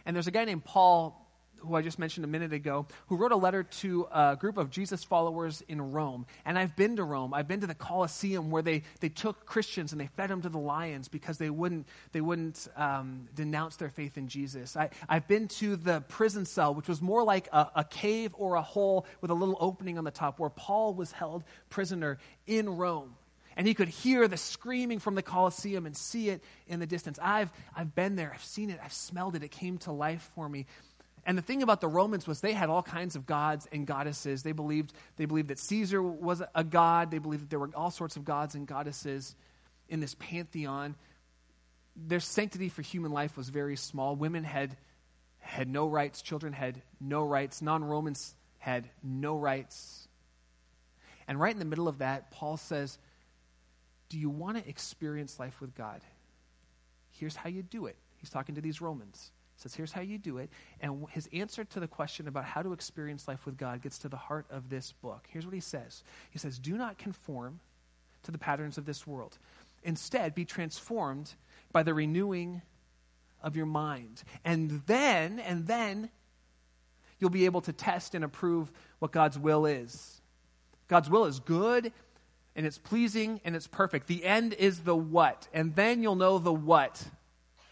And 0.05 0.15
there's 0.15 0.27
a 0.27 0.31
guy 0.31 0.45
named 0.45 0.63
Paul 0.65 1.24
who 1.65 1.75
I 1.75 1.81
just 1.81 1.99
mentioned 1.99 2.25
a 2.25 2.27
minute 2.27 2.53
ago, 2.53 2.87
who 3.07 3.17
wrote 3.17 3.31
a 3.31 3.35
letter 3.37 3.63
to 3.63 4.07
a 4.11 4.35
group 4.39 4.57
of 4.57 4.69
Jesus 4.69 5.03
followers 5.03 5.63
in 5.67 5.91
Rome. 5.91 6.25
And 6.45 6.57
I've 6.57 6.75
been 6.75 6.95
to 6.97 7.03
Rome. 7.03 7.33
I've 7.33 7.47
been 7.47 7.61
to 7.61 7.67
the 7.67 7.75
Colosseum 7.75 8.51
where 8.51 8.61
they, 8.61 8.83
they 8.99 9.09
took 9.09 9.45
Christians 9.45 9.91
and 9.91 10.01
they 10.01 10.07
fed 10.07 10.29
them 10.29 10.41
to 10.41 10.49
the 10.49 10.59
lions 10.59 11.07
because 11.07 11.37
they 11.37 11.49
wouldn't, 11.49 11.87
they 12.11 12.21
wouldn't 12.21 12.67
um, 12.75 13.27
denounce 13.33 13.75
their 13.77 13.89
faith 13.89 14.17
in 14.17 14.27
Jesus. 14.27 14.77
I, 14.77 14.89
I've 15.09 15.27
been 15.27 15.47
to 15.59 15.75
the 15.75 16.01
prison 16.01 16.45
cell, 16.45 16.73
which 16.73 16.87
was 16.87 17.01
more 17.01 17.23
like 17.23 17.47
a, 17.51 17.67
a 17.75 17.83
cave 17.83 18.31
or 18.37 18.55
a 18.55 18.61
hole 18.61 19.05
with 19.21 19.31
a 19.31 19.35
little 19.35 19.57
opening 19.59 19.97
on 19.97 20.03
the 20.03 20.11
top 20.11 20.39
where 20.39 20.49
Paul 20.49 20.93
was 20.93 21.11
held 21.11 21.43
prisoner 21.69 22.17
in 22.47 22.69
Rome 22.69 23.15
and 23.57 23.67
he 23.67 23.73
could 23.73 23.87
hear 23.87 24.27
the 24.27 24.37
screaming 24.37 24.99
from 24.99 25.15
the 25.15 25.21
Colosseum 25.21 25.85
and 25.85 25.95
see 25.95 26.29
it 26.29 26.43
in 26.67 26.79
the 26.79 26.85
distance. 26.85 27.19
I've, 27.21 27.51
I've 27.75 27.95
been 27.95 28.15
there, 28.15 28.31
I've 28.33 28.43
seen 28.43 28.69
it, 28.69 28.79
I've 28.83 28.93
smelled 28.93 29.35
it, 29.35 29.43
it 29.43 29.51
came 29.51 29.77
to 29.79 29.91
life 29.91 30.29
for 30.35 30.47
me. 30.47 30.65
And 31.25 31.37
the 31.37 31.41
thing 31.41 31.63
about 31.63 31.81
the 31.81 31.87
Romans 31.87 32.27
was 32.27 32.41
they 32.41 32.53
had 32.53 32.69
all 32.69 32.83
kinds 32.83 33.15
of 33.15 33.25
gods 33.25 33.67
and 33.71 33.87
goddesses. 33.87 34.43
They 34.43 34.51
believed, 34.51 34.93
they 35.17 35.25
believed 35.25 35.47
that 35.47 35.57
Caesar 35.57 36.01
was 36.01 36.43
a 36.53 36.63
god. 36.63 37.09
They 37.09 37.17
believed 37.17 37.43
that 37.43 37.49
there 37.49 37.59
were 37.59 37.71
all 37.73 37.89
sorts 37.89 38.15
of 38.15 38.25
gods 38.25 38.53
and 38.53 38.67
goddesses 38.67 39.35
in 39.89 39.99
this 39.99 40.15
pantheon. 40.15 40.95
Their 41.95 42.19
sanctity 42.19 42.69
for 42.69 42.83
human 42.83 43.11
life 43.11 43.37
was 43.37 43.49
very 43.49 43.75
small. 43.75 44.15
Women 44.15 44.43
had, 44.43 44.77
had 45.39 45.67
no 45.67 45.87
rights, 45.87 46.21
children 46.21 46.53
had 46.53 46.81
no 47.01 47.23
rights, 47.23 47.61
non 47.61 47.83
Romans 47.83 48.35
had 48.59 48.87
no 49.01 49.35
rights. 49.35 50.07
And 51.27 51.39
right 51.39 51.53
in 51.53 51.59
the 51.59 51.65
middle 51.65 51.87
of 51.87 51.99
that, 51.99 52.29
Paul 52.29 52.57
says, 52.57 52.99
Do 54.09 54.19
you 54.19 54.29
want 54.29 54.57
to 54.57 54.69
experience 54.69 55.39
life 55.39 55.59
with 55.59 55.73
God? 55.73 56.01
Here's 57.09 57.35
how 57.35 57.49
you 57.49 57.63
do 57.63 57.87
it. 57.87 57.95
He's 58.17 58.29
talking 58.29 58.55
to 58.55 58.61
these 58.61 58.79
Romans 58.79 59.31
says, 59.57 59.73
here's 59.73 59.91
how 59.91 60.01
you 60.01 60.17
do 60.17 60.37
it. 60.37 60.49
And 60.81 61.05
his 61.09 61.29
answer 61.31 61.63
to 61.63 61.79
the 61.79 61.87
question 61.87 62.27
about 62.27 62.45
how 62.45 62.61
to 62.61 62.73
experience 62.73 63.27
life 63.27 63.45
with 63.45 63.57
God 63.57 63.81
gets 63.81 63.97
to 63.99 64.09
the 64.09 64.17
heart 64.17 64.45
of 64.49 64.69
this 64.69 64.91
book. 65.01 65.25
Here's 65.29 65.45
what 65.45 65.53
he 65.53 65.59
says 65.59 66.03
He 66.31 66.39
says, 66.39 66.59
Do 66.59 66.77
not 66.77 66.97
conform 66.97 67.59
to 68.23 68.31
the 68.31 68.37
patterns 68.37 68.77
of 68.77 68.85
this 68.85 69.05
world. 69.07 69.37
Instead, 69.83 70.33
be 70.33 70.45
transformed 70.45 71.33
by 71.71 71.83
the 71.83 71.93
renewing 71.93 72.61
of 73.41 73.55
your 73.55 73.67
mind. 73.67 74.23
And 74.43 74.81
then, 74.87 75.39
and 75.39 75.67
then, 75.67 76.09
you'll 77.19 77.29
be 77.29 77.45
able 77.45 77.61
to 77.61 77.73
test 77.73 78.15
and 78.15 78.25
approve 78.25 78.71
what 78.99 79.11
God's 79.11 79.37
will 79.39 79.65
is 79.65 80.21
God's 80.87 81.09
will 81.09 81.25
is 81.25 81.39
good 81.39 81.91
and 82.55 82.65
it's 82.65 82.77
pleasing 82.77 83.41
and 83.43 83.55
it's 83.55 83.67
perfect. 83.67 84.07
The 84.07 84.23
end 84.23 84.53
is 84.53 84.79
the 84.79 84.95
what. 84.95 85.47
And 85.53 85.75
then 85.75 86.01
you'll 86.03 86.15
know 86.15 86.37
the 86.37 86.53
what 86.53 87.03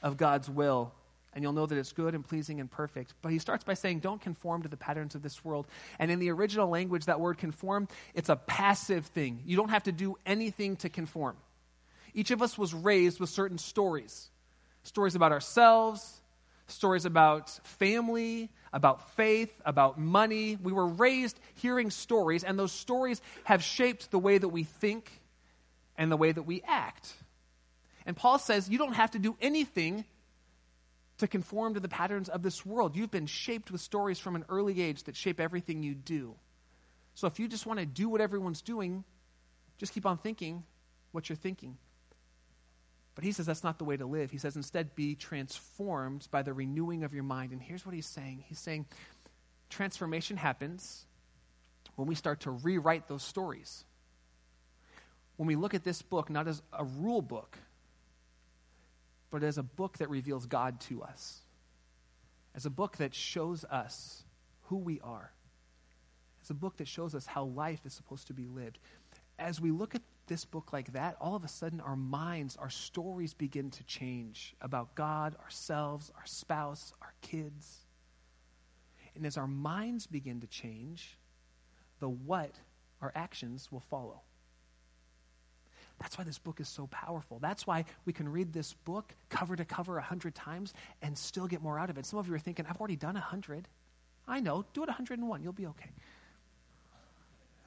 of 0.02 0.17
God's 0.17 0.50
will. 0.50 0.93
And 1.34 1.43
you'll 1.43 1.54
know 1.54 1.65
that 1.65 1.78
it's 1.78 1.91
good 1.93 2.13
and 2.13 2.24
pleasing 2.24 2.60
and 2.60 2.69
perfect. 2.69 3.13
But 3.22 3.32
he 3.32 3.39
starts 3.39 3.63
by 3.63 3.74
saying, 3.74 4.00
don't 4.00 4.22
conform 4.22 4.63
to 4.63 4.69
the 4.69 4.78
patterns 4.78 5.15
of 5.15 5.24
this 5.24 5.43
world. 5.43 5.67
And 5.98 6.12
in 6.12 6.19
the 6.19 6.30
original 6.30 6.69
language, 6.69 7.06
that 7.06 7.19
word 7.19 7.38
conform, 7.38 7.88
it's 8.13 8.30
a 8.30 8.36
passive 8.36 9.08
thing. 9.08 9.41
You 9.46 9.58
don't 9.58 9.69
have 9.69 9.84
to 9.84 9.91
do 9.91 10.15
anything 10.26 10.76
to 10.78 10.89
conform. 10.89 11.36
Each 12.13 12.32
of 12.32 12.41
us 12.41 12.58
was 12.58 12.74
raised 12.74 13.19
with 13.19 13.30
certain 13.30 13.58
stories 13.58 14.30
stories 14.86 15.15
about 15.15 15.32
ourselves, 15.32 16.22
stories 16.67 17.06
about 17.06 17.50
family, 17.63 18.50
about 18.74 19.15
faith, 19.15 19.50
about 19.65 19.98
money. 19.98 20.58
We 20.62 20.74
were 20.74 20.88
raised 20.88 21.39
hearing 21.56 21.89
stories, 21.89 22.43
and 22.43 22.60
those 22.60 22.74
stories 22.74 23.22
have 23.46 23.63
shaped 23.63 24.12
the 24.12 24.19
way 24.19 24.38
that 24.38 24.50
we 24.50 24.63
think 24.63 25.22
and 25.98 26.12
the 26.12 26.17
way 26.17 26.32
that 26.32 26.43
we 26.43 26.62
act. 26.67 27.13
And 28.06 28.15
Paul 28.15 28.39
says 28.39 28.69
you 28.69 28.78
don't 28.78 28.93
have 28.93 29.12
to 29.12 29.19
do 29.19 29.38
anything 29.41 30.06
to 31.19 31.28
conform 31.28 31.76
to 31.76 31.80
the 31.80 31.89
patterns 31.89 32.30
of 32.30 32.41
this 32.41 32.65
world. 32.65 32.95
You've 32.95 33.12
been 33.12 33.28
shaped 33.28 33.71
with 33.71 33.82
stories 33.82 34.19
from 34.19 34.36
an 34.36 34.45
early 34.49 34.82
age 34.82 35.04
that 35.04 35.15
shape 35.15 35.39
everything 35.39 35.84
you 35.84 35.93
do. 35.93 36.36
So 37.15 37.28
if 37.28 37.39
you 37.39 37.47
just 37.47 37.65
want 37.65 37.80
to 37.80 37.86
do 37.86 38.10
what 38.10 38.21
everyone's 38.21 38.62
doing, 38.62 39.04
just 39.78 39.93
keep 39.93 40.06
on 40.06 40.17
thinking 40.17 40.63
what 41.12 41.30
you're 41.30 41.36
thinking. 41.36 41.78
But 43.15 43.23
he 43.23 43.32
says 43.32 43.45
that's 43.45 43.63
not 43.63 43.78
the 43.78 43.86
way 43.86 43.95
to 43.95 44.06
live. 44.06 44.32
He 44.32 44.39
says 44.39 44.56
instead 44.56 44.95
be 44.95 45.15
transformed 45.15 46.28
by 46.32 46.41
the 46.41 46.54
renewing 46.54 47.04
of 47.04 47.13
your 47.13 47.23
mind. 47.23 47.52
And 47.52 47.62
here's 47.62 47.86
what 47.86 47.93
he's 47.93 48.08
saying 48.08 48.43
He's 48.47 48.60
saying 48.60 48.86
transformation 49.69 50.38
happens 50.38 51.06
when 51.95 52.08
we 52.08 52.15
start 52.15 52.41
to 52.41 52.52
rewrite 52.52 53.08
those 53.08 53.23
stories. 53.23 53.86
When 55.38 55.47
we 55.47 55.56
look 55.56 55.73
at 55.73 55.84
this 55.84 56.02
book 56.02 56.30
not 56.30 56.47
as 56.47 56.62
a 56.71 56.84
rule 56.84 57.21
book, 57.21 57.58
but 59.34 59.41
as 59.41 59.58
a 59.58 59.63
book 59.63 59.98
that 59.98 60.12
reveals 60.12 60.46
God 60.46 60.80
to 60.82 61.02
us, 61.02 61.39
as 62.54 62.67
a 62.67 62.69
book 62.69 62.98
that 62.98 63.15
shows 63.15 63.65
us 63.65 64.26
who 64.65 64.78
we 64.78 65.00
are, 65.00 65.32
as 66.43 66.52
a 66.52 66.54
book 66.54 66.78
that 66.78 66.88
shows 66.88 67.15
us 67.15 67.26
how 67.26 67.46
life 67.46 67.80
is 67.84 67.93
supposed 67.93 68.28
to 68.28 68.34
be 68.34 68.46
lived. 68.46 68.78
As 69.39 69.60
we 69.60 69.72
look 69.72 69.96
at 69.96 70.04
this 70.28 70.46
book 70.46 70.72
like 70.72 70.93
that, 70.93 71.17
all 71.19 71.36
of 71.36 71.43
a 71.43 71.48
sudden 71.48 71.82
our 71.82 71.96
minds, 71.96 72.56
our 72.58 72.69
stories 72.69 73.34
begin 73.34 73.72
to 73.72 73.84
change 73.86 74.56
about 74.62 74.93
God, 74.93 75.36
ourselves, 75.43 76.12
our 76.15 76.28
spouse, 76.28 76.93
our 77.02 77.15
kids. 77.24 77.80
And 79.15 79.26
as 79.26 79.36
our 79.36 79.48
minds 79.48 80.06
begin 80.06 80.41
to 80.41 80.48
change, 80.48 81.17
the 82.00 82.08
what, 82.08 82.52
our 83.02 83.12
actions 83.15 83.72
will 83.72 83.84
follow. 83.89 84.22
That's 86.03 86.17
why 86.17 86.25
this 86.25 86.37
book 86.37 86.59
is 86.59 86.67
so 86.67 86.87
powerful. 86.87 87.39
That's 87.39 87.65
why 87.65 87.85
we 88.03 88.11
can 88.11 88.27
read 88.27 88.51
this 88.51 88.73
book 88.73 89.15
cover 89.29 89.55
to 89.55 89.63
cover 89.63 89.97
a 89.97 90.01
hundred 90.01 90.35
times 90.35 90.73
and 91.01 91.17
still 91.17 91.47
get 91.47 91.61
more 91.61 91.79
out 91.79 91.89
of 91.89 91.97
it. 91.97 92.05
Some 92.05 92.19
of 92.19 92.27
you 92.27 92.33
are 92.33 92.39
thinking, 92.39 92.65
I've 92.69 92.75
already 92.75 92.97
done 92.97 93.15
a 93.15 93.21
hundred. 93.21 93.69
I 94.27 94.41
know, 94.41 94.65
do 94.73 94.83
it 94.83 94.89
101. 94.89 95.41
You'll 95.41 95.53
be 95.53 95.65
okay. 95.67 95.89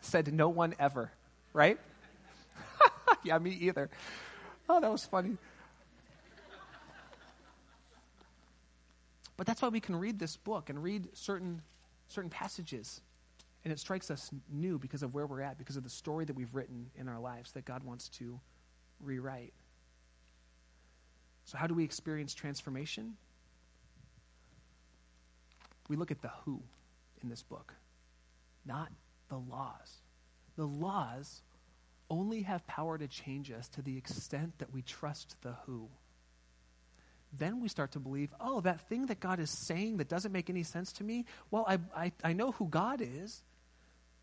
Said 0.03 0.31
no 0.35 0.51
one 0.51 0.75
ever, 0.79 1.11
right? 1.55 1.79
yeah, 3.25 3.39
me 3.39 3.53
either. 3.53 3.89
Oh, 4.69 4.83
that 4.83 4.91
was 4.91 5.07
funny. 5.07 5.39
But 9.39 9.47
that's 9.47 9.63
why 9.63 9.69
we 9.69 9.81
can 9.81 9.97
read 9.97 10.19
this 10.19 10.37
book 10.37 10.69
and 10.69 10.83
read 10.83 11.09
certain, 11.15 11.63
certain 12.09 12.31
passages. 12.31 13.01
And 13.67 13.73
it 13.73 13.81
strikes 13.81 14.13
us 14.13 14.31
new 14.49 14.79
because 14.79 15.03
of 15.03 15.13
where 15.13 15.27
we're 15.27 15.41
at, 15.41 15.59
because 15.59 15.77
of 15.77 15.83
the 15.83 15.91
story 15.91 16.25
that 16.25 16.37
we've 16.37 16.55
written 16.55 16.89
in 16.95 17.09
our 17.09 17.19
lives 17.19 17.51
that 17.51 17.65
God 17.65 17.83
wants 17.83 18.09
to 18.11 18.39
rewrite. 19.01 19.53
So, 21.47 21.59
how 21.59 21.67
do 21.67 21.75
we 21.75 21.83
experience 21.83 22.33
transformation? 22.33 23.17
We 25.89 25.97
look 25.97 26.13
at 26.13 26.23
the 26.23 26.31
who 26.45 26.63
in 27.25 27.29
this 27.29 27.43
book, 27.43 27.75
not 28.65 28.93
the 29.31 29.39
laws. 29.39 29.97
The 30.55 30.67
laws 30.67 31.43
only 32.09 32.43
have 32.43 32.65
power 32.69 32.97
to 32.97 33.09
change 33.09 33.51
us 33.51 33.67
to 33.71 33.83
the 33.83 33.99
extent 33.99 34.57
that 34.59 34.73
we 34.73 34.83
trust 34.83 35.35
the 35.43 35.57
who. 35.67 35.89
Then 37.33 37.61
we 37.61 37.67
start 37.67 37.91
to 37.93 37.99
believe, 37.99 38.33
oh, 38.39 38.61
that 38.61 38.89
thing 38.89 39.07
that 39.07 39.19
God 39.19 39.41
is 39.41 39.51
saying 39.67 39.97
that 39.97 40.09
doesn't 40.09 40.31
make 40.31 40.51
any 40.51 40.63
sense 40.63 40.93
to 40.93 41.03
me, 41.03 41.25
well, 41.51 41.65
I, 41.67 41.79
I, 41.97 42.13
I 42.23 42.33
know 42.33 42.53
who 42.53 42.69
God 42.69 43.01
is. 43.03 43.43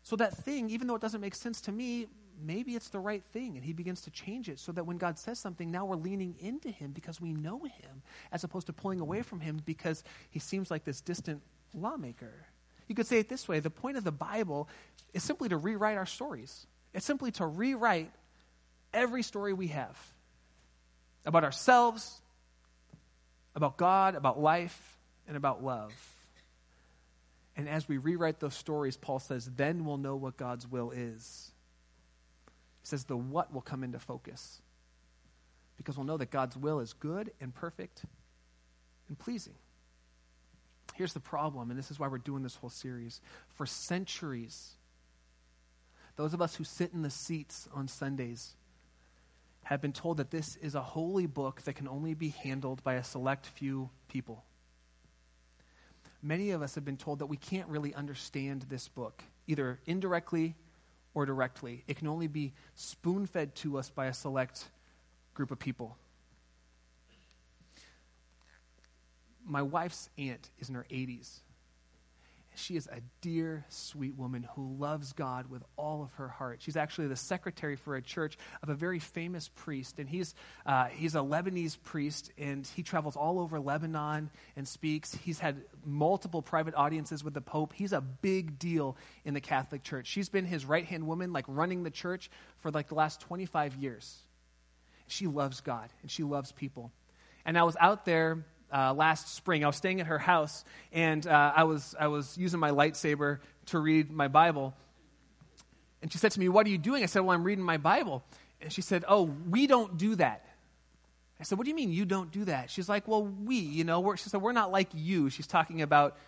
So 0.04 0.16
that 0.16 0.36
thing, 0.36 0.70
even 0.70 0.86
though 0.86 0.94
it 0.94 1.00
doesn't 1.00 1.20
make 1.20 1.34
sense 1.34 1.62
to 1.62 1.72
me, 1.72 2.06
maybe 2.42 2.76
it's 2.76 2.90
the 2.90 3.00
right 3.00 3.24
thing. 3.32 3.56
And 3.56 3.64
he 3.64 3.72
begins 3.72 4.02
to 4.02 4.10
change 4.10 4.50
it 4.50 4.58
so 4.58 4.70
that 4.72 4.84
when 4.84 4.98
God 4.98 5.18
says 5.18 5.38
something, 5.38 5.70
now 5.70 5.86
we're 5.86 5.96
leaning 5.96 6.36
into 6.40 6.70
him 6.70 6.92
because 6.92 7.20
we 7.20 7.32
know 7.32 7.64
him, 7.64 8.02
as 8.30 8.44
opposed 8.44 8.66
to 8.66 8.72
pulling 8.72 9.00
away 9.00 9.22
from 9.22 9.40
him 9.40 9.62
because 9.64 10.04
he 10.30 10.38
seems 10.38 10.70
like 10.70 10.84
this 10.84 11.00
distant 11.00 11.40
lawmaker. 11.72 12.32
You 12.86 12.94
could 12.94 13.06
say 13.06 13.18
it 13.18 13.30
this 13.30 13.48
way 13.48 13.60
the 13.60 13.70
point 13.70 13.96
of 13.96 14.04
the 14.04 14.12
Bible 14.12 14.68
is 15.14 15.22
simply 15.22 15.48
to 15.48 15.56
rewrite 15.56 15.96
our 15.96 16.06
stories. 16.06 16.66
It's 16.92 17.06
simply 17.06 17.32
to 17.32 17.46
rewrite 17.46 18.12
every 18.92 19.22
story 19.22 19.54
we 19.54 19.68
have 19.68 19.98
about 21.24 21.44
ourselves, 21.44 22.20
about 23.54 23.78
God, 23.78 24.14
about 24.14 24.38
life, 24.38 24.98
and 25.26 25.36
about 25.36 25.64
love. 25.64 25.92
And 27.56 27.68
as 27.68 27.88
we 27.88 27.98
rewrite 27.98 28.40
those 28.40 28.54
stories, 28.54 28.96
Paul 28.96 29.20
says, 29.20 29.48
then 29.56 29.84
we'll 29.84 29.96
know 29.96 30.16
what 30.16 30.36
God's 30.36 30.66
will 30.66 30.90
is. 30.90 31.52
He 32.82 32.88
says 32.88 33.04
the 33.04 33.16
what 33.16 33.52
will 33.52 33.60
come 33.60 33.84
into 33.84 33.98
focus. 33.98 34.60
Because 35.76 35.96
we'll 35.96 36.06
know 36.06 36.16
that 36.16 36.30
God's 36.30 36.56
will 36.56 36.80
is 36.80 36.92
good 36.92 37.30
and 37.40 37.54
perfect 37.54 38.04
and 39.08 39.18
pleasing. 39.18 39.54
Here's 40.94 41.12
the 41.12 41.20
problem, 41.20 41.70
and 41.70 41.78
this 41.78 41.90
is 41.90 41.98
why 41.98 42.08
we're 42.08 42.18
doing 42.18 42.42
this 42.42 42.56
whole 42.56 42.70
series. 42.70 43.20
For 43.48 43.66
centuries, 43.66 44.74
those 46.16 46.34
of 46.34 46.42
us 46.42 46.54
who 46.54 46.64
sit 46.64 46.92
in 46.92 47.02
the 47.02 47.10
seats 47.10 47.68
on 47.74 47.88
Sundays 47.88 48.54
have 49.64 49.80
been 49.80 49.92
told 49.92 50.18
that 50.18 50.30
this 50.30 50.56
is 50.56 50.74
a 50.74 50.82
holy 50.82 51.26
book 51.26 51.62
that 51.62 51.74
can 51.74 51.88
only 51.88 52.14
be 52.14 52.28
handled 52.28 52.84
by 52.84 52.94
a 52.94 53.04
select 53.04 53.46
few 53.46 53.90
people. 54.08 54.44
Many 56.24 56.52
of 56.52 56.62
us 56.62 56.74
have 56.76 56.86
been 56.86 56.96
told 56.96 57.18
that 57.18 57.26
we 57.26 57.36
can't 57.36 57.68
really 57.68 57.94
understand 57.94 58.64
this 58.70 58.88
book, 58.88 59.22
either 59.46 59.78
indirectly 59.84 60.54
or 61.12 61.26
directly. 61.26 61.84
It 61.86 61.98
can 61.98 62.08
only 62.08 62.28
be 62.28 62.54
spoon 62.74 63.26
fed 63.26 63.54
to 63.56 63.76
us 63.76 63.90
by 63.90 64.06
a 64.06 64.14
select 64.14 64.66
group 65.34 65.50
of 65.50 65.58
people. 65.58 65.98
My 69.44 69.60
wife's 69.60 70.08
aunt 70.16 70.48
is 70.58 70.70
in 70.70 70.76
her 70.76 70.86
80s. 70.90 71.40
She 72.56 72.76
is 72.76 72.86
a 72.86 73.00
dear, 73.20 73.64
sweet 73.68 74.16
woman 74.16 74.46
who 74.54 74.76
loves 74.78 75.12
God 75.12 75.50
with 75.50 75.62
all 75.76 76.02
of 76.02 76.12
her 76.14 76.28
heart. 76.28 76.62
She's 76.62 76.76
actually 76.76 77.08
the 77.08 77.16
secretary 77.16 77.76
for 77.76 77.96
a 77.96 78.02
church 78.02 78.38
of 78.62 78.68
a 78.68 78.74
very 78.74 78.98
famous 78.98 79.48
priest, 79.48 79.98
and 79.98 80.08
he's, 80.08 80.34
uh, 80.64 80.86
he's 80.86 81.14
a 81.14 81.18
Lebanese 81.18 81.76
priest, 81.82 82.30
and 82.38 82.66
he 82.66 82.82
travels 82.82 83.16
all 83.16 83.40
over 83.40 83.60
Lebanon 83.60 84.30
and 84.56 84.68
speaks. 84.68 85.14
He's 85.14 85.38
had 85.38 85.62
multiple 85.84 86.42
private 86.42 86.74
audiences 86.74 87.24
with 87.24 87.34
the 87.34 87.40
Pope. 87.40 87.72
He's 87.72 87.92
a 87.92 88.00
big 88.00 88.58
deal 88.58 88.96
in 89.24 89.34
the 89.34 89.40
Catholic 89.40 89.82
Church. 89.82 90.06
She's 90.06 90.28
been 90.28 90.44
his 90.44 90.64
right 90.64 90.84
hand 90.84 91.06
woman, 91.06 91.32
like 91.32 91.44
running 91.48 91.82
the 91.82 91.90
church 91.90 92.30
for 92.60 92.70
like 92.70 92.88
the 92.88 92.94
last 92.94 93.20
25 93.20 93.76
years. 93.76 94.18
She 95.06 95.26
loves 95.26 95.60
God, 95.60 95.90
and 96.02 96.10
she 96.10 96.22
loves 96.22 96.52
people. 96.52 96.92
And 97.44 97.58
I 97.58 97.64
was 97.64 97.76
out 97.78 98.04
there 98.04 98.44
uh, 98.72 98.94
last 98.94 99.34
spring. 99.34 99.64
I 99.64 99.66
was 99.66 99.76
staying 99.76 100.00
at 100.00 100.06
her 100.06 100.18
house, 100.18 100.64
and 100.92 101.26
uh, 101.26 101.52
I, 101.54 101.64
was, 101.64 101.94
I 101.98 102.08
was 102.08 102.36
using 102.38 102.60
my 102.60 102.70
lightsaber 102.70 103.38
to 103.66 103.78
read 103.78 104.10
my 104.10 104.28
Bible. 104.28 104.74
And 106.02 106.12
she 106.12 106.18
said 106.18 106.32
to 106.32 106.40
me, 106.40 106.48
What 106.48 106.66
are 106.66 106.70
you 106.70 106.78
doing? 106.78 107.02
I 107.02 107.06
said, 107.06 107.20
Well, 107.20 107.34
I'm 107.34 107.44
reading 107.44 107.64
my 107.64 107.78
Bible. 107.78 108.22
And 108.60 108.72
she 108.72 108.82
said, 108.82 109.04
Oh, 109.08 109.22
we 109.22 109.66
don't 109.66 109.96
do 109.96 110.16
that. 110.16 110.44
I 111.40 111.44
said, 111.44 111.58
What 111.58 111.64
do 111.64 111.70
you 111.70 111.76
mean 111.76 111.92
you 111.92 112.04
don't 112.04 112.30
do 112.30 112.44
that? 112.44 112.70
She's 112.70 112.88
like, 112.88 113.08
Well, 113.08 113.24
we, 113.24 113.56
you 113.56 113.84
know, 113.84 114.00
we're, 114.00 114.16
she 114.16 114.28
said, 114.28 114.42
We're 114.42 114.52
not 114.52 114.70
like 114.70 114.88
you. 114.92 115.30
She's 115.30 115.46
talking 115.46 115.82
about 115.82 116.18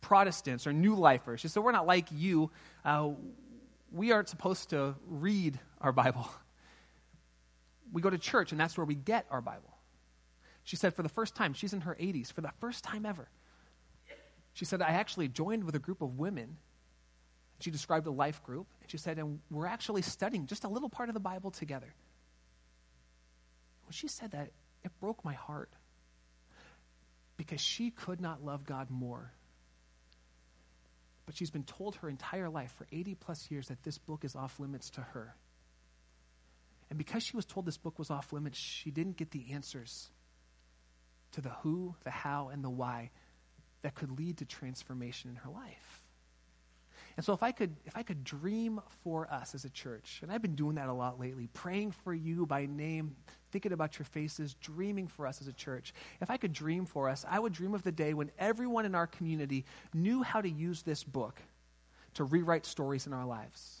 Protestants 0.00 0.66
or 0.66 0.72
New 0.72 0.94
Lifers. 0.94 1.40
She 1.40 1.48
said, 1.48 1.62
We're 1.62 1.72
not 1.72 1.86
like 1.86 2.08
you. 2.10 2.50
Uh, 2.84 3.10
we 3.92 4.12
aren't 4.12 4.28
supposed 4.28 4.70
to 4.70 4.94
read 5.06 5.58
our 5.80 5.92
Bible. 5.92 6.28
We 7.92 8.00
go 8.02 8.08
to 8.08 8.18
church, 8.18 8.52
and 8.52 8.60
that's 8.60 8.78
where 8.78 8.84
we 8.84 8.94
get 8.94 9.26
our 9.32 9.40
Bible. 9.40 9.69
She 10.64 10.76
said, 10.76 10.94
for 10.94 11.02
the 11.02 11.08
first 11.08 11.34
time, 11.34 11.54
she's 11.54 11.72
in 11.72 11.82
her 11.82 11.96
80s, 11.98 12.32
for 12.32 12.40
the 12.40 12.52
first 12.60 12.84
time 12.84 13.06
ever. 13.06 13.28
She 14.52 14.64
said, 14.64 14.82
I 14.82 14.90
actually 14.90 15.28
joined 15.28 15.64
with 15.64 15.74
a 15.74 15.78
group 15.78 16.02
of 16.02 16.18
women. 16.18 16.58
She 17.60 17.70
described 17.70 18.06
a 18.06 18.10
life 18.10 18.42
group. 18.42 18.66
And 18.82 18.90
she 18.90 18.98
said, 18.98 19.18
and 19.18 19.40
we're 19.50 19.66
actually 19.66 20.02
studying 20.02 20.46
just 20.46 20.64
a 20.64 20.68
little 20.68 20.88
part 20.88 21.08
of 21.08 21.14
the 21.14 21.20
Bible 21.20 21.50
together. 21.50 21.94
When 23.84 23.92
she 23.92 24.08
said 24.08 24.32
that, 24.32 24.50
it 24.84 24.90
broke 25.00 25.24
my 25.24 25.34
heart 25.34 25.70
because 27.36 27.60
she 27.60 27.90
could 27.90 28.20
not 28.20 28.44
love 28.44 28.64
God 28.64 28.90
more 28.90 29.32
But 31.30 31.36
she's 31.36 31.52
been 31.52 31.62
told 31.62 31.94
her 31.96 32.08
entire 32.08 32.48
life, 32.48 32.74
for 32.76 32.88
80 32.90 33.14
plus 33.14 33.52
years, 33.52 33.68
that 33.68 33.80
this 33.84 33.98
book 33.98 34.24
is 34.24 34.34
off 34.34 34.58
limits 34.58 34.90
to 34.90 35.00
her. 35.00 35.36
And 36.88 36.98
because 36.98 37.22
she 37.22 37.36
was 37.36 37.46
told 37.46 37.66
this 37.66 37.78
book 37.78 38.00
was 38.00 38.10
off 38.10 38.32
limits, 38.32 38.58
she 38.58 38.90
didn't 38.90 39.16
get 39.16 39.30
the 39.30 39.52
answers 39.52 40.10
to 41.32 41.40
the 41.40 41.50
who, 41.62 41.94
the 42.04 42.10
how, 42.10 42.48
and 42.48 42.64
the 42.64 42.70
why 42.70 43.10
that 43.82 43.94
could 43.94 44.18
lead 44.18 44.38
to 44.38 44.44
transformation 44.44 45.30
in 45.30 45.36
her 45.36 45.50
life. 45.50 46.02
And 47.16 47.24
so 47.24 47.32
if 47.32 47.42
I 47.42 47.52
could 47.52 47.76
if 47.84 47.96
I 47.96 48.02
could 48.02 48.24
dream 48.24 48.80
for 49.02 49.30
us 49.32 49.54
as 49.54 49.64
a 49.64 49.70
church, 49.70 50.20
and 50.22 50.30
I've 50.30 50.42
been 50.42 50.54
doing 50.54 50.76
that 50.76 50.88
a 50.88 50.92
lot 50.92 51.18
lately, 51.18 51.48
praying 51.52 51.92
for 51.92 52.14
you 52.14 52.46
by 52.46 52.66
name, 52.66 53.16
thinking 53.50 53.72
about 53.72 53.98
your 53.98 54.06
faces, 54.06 54.54
dreaming 54.54 55.08
for 55.08 55.26
us 55.26 55.40
as 55.40 55.48
a 55.48 55.52
church. 55.52 55.92
If 56.20 56.30
I 56.30 56.36
could 56.36 56.52
dream 56.52 56.86
for 56.86 57.08
us, 57.08 57.24
I 57.28 57.38
would 57.38 57.52
dream 57.52 57.74
of 57.74 57.82
the 57.82 57.92
day 57.92 58.14
when 58.14 58.30
everyone 58.38 58.86
in 58.86 58.94
our 58.94 59.06
community 59.06 59.64
knew 59.92 60.22
how 60.22 60.40
to 60.40 60.48
use 60.48 60.82
this 60.82 61.04
book 61.04 61.40
to 62.14 62.24
rewrite 62.24 62.64
stories 62.64 63.06
in 63.06 63.12
our 63.12 63.26
lives 63.26 63.79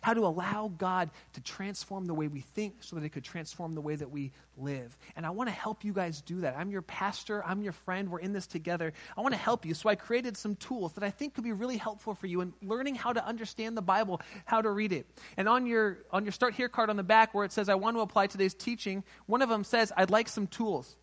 how 0.00 0.14
to 0.14 0.26
allow 0.26 0.72
God 0.78 1.10
to 1.34 1.40
transform 1.40 2.06
the 2.06 2.14
way 2.14 2.28
we 2.28 2.40
think 2.40 2.82
so 2.82 2.96
that 2.96 3.04
it 3.04 3.10
could 3.10 3.24
transform 3.24 3.74
the 3.74 3.80
way 3.80 3.96
that 3.96 4.10
we 4.10 4.32
live. 4.56 4.96
And 5.16 5.24
I 5.24 5.30
want 5.30 5.48
to 5.48 5.54
help 5.54 5.84
you 5.84 5.92
guys 5.92 6.20
do 6.20 6.40
that. 6.40 6.56
I'm 6.56 6.70
your 6.70 6.82
pastor, 6.82 7.44
I'm 7.44 7.62
your 7.62 7.72
friend, 7.72 8.10
we're 8.10 8.20
in 8.20 8.32
this 8.32 8.46
together. 8.46 8.92
I 9.16 9.20
want 9.20 9.32
to 9.32 9.38
help 9.38 9.64
you. 9.64 9.74
So 9.74 9.88
I 9.88 9.94
created 9.94 10.36
some 10.36 10.56
tools 10.56 10.92
that 10.94 11.04
I 11.04 11.10
think 11.10 11.34
could 11.34 11.44
be 11.44 11.52
really 11.52 11.76
helpful 11.76 12.14
for 12.14 12.26
you 12.26 12.40
in 12.40 12.52
learning 12.62 12.94
how 12.94 13.12
to 13.12 13.24
understand 13.24 13.76
the 13.76 13.82
Bible, 13.82 14.20
how 14.44 14.60
to 14.60 14.70
read 14.70 14.92
it. 14.92 15.06
And 15.36 15.48
on 15.48 15.66
your 15.66 15.98
on 16.10 16.24
your 16.24 16.32
start 16.32 16.54
here 16.54 16.68
card 16.68 16.90
on 16.90 16.96
the 16.96 17.02
back 17.02 17.34
where 17.34 17.44
it 17.44 17.52
says 17.52 17.68
I 17.68 17.74
want 17.74 17.96
to 17.96 18.00
apply 18.00 18.26
today's 18.26 18.54
teaching, 18.54 19.04
one 19.26 19.42
of 19.42 19.48
them 19.48 19.64
says 19.64 19.92
I'd 19.96 20.10
like 20.10 20.28
some 20.28 20.46
tools. 20.46 20.96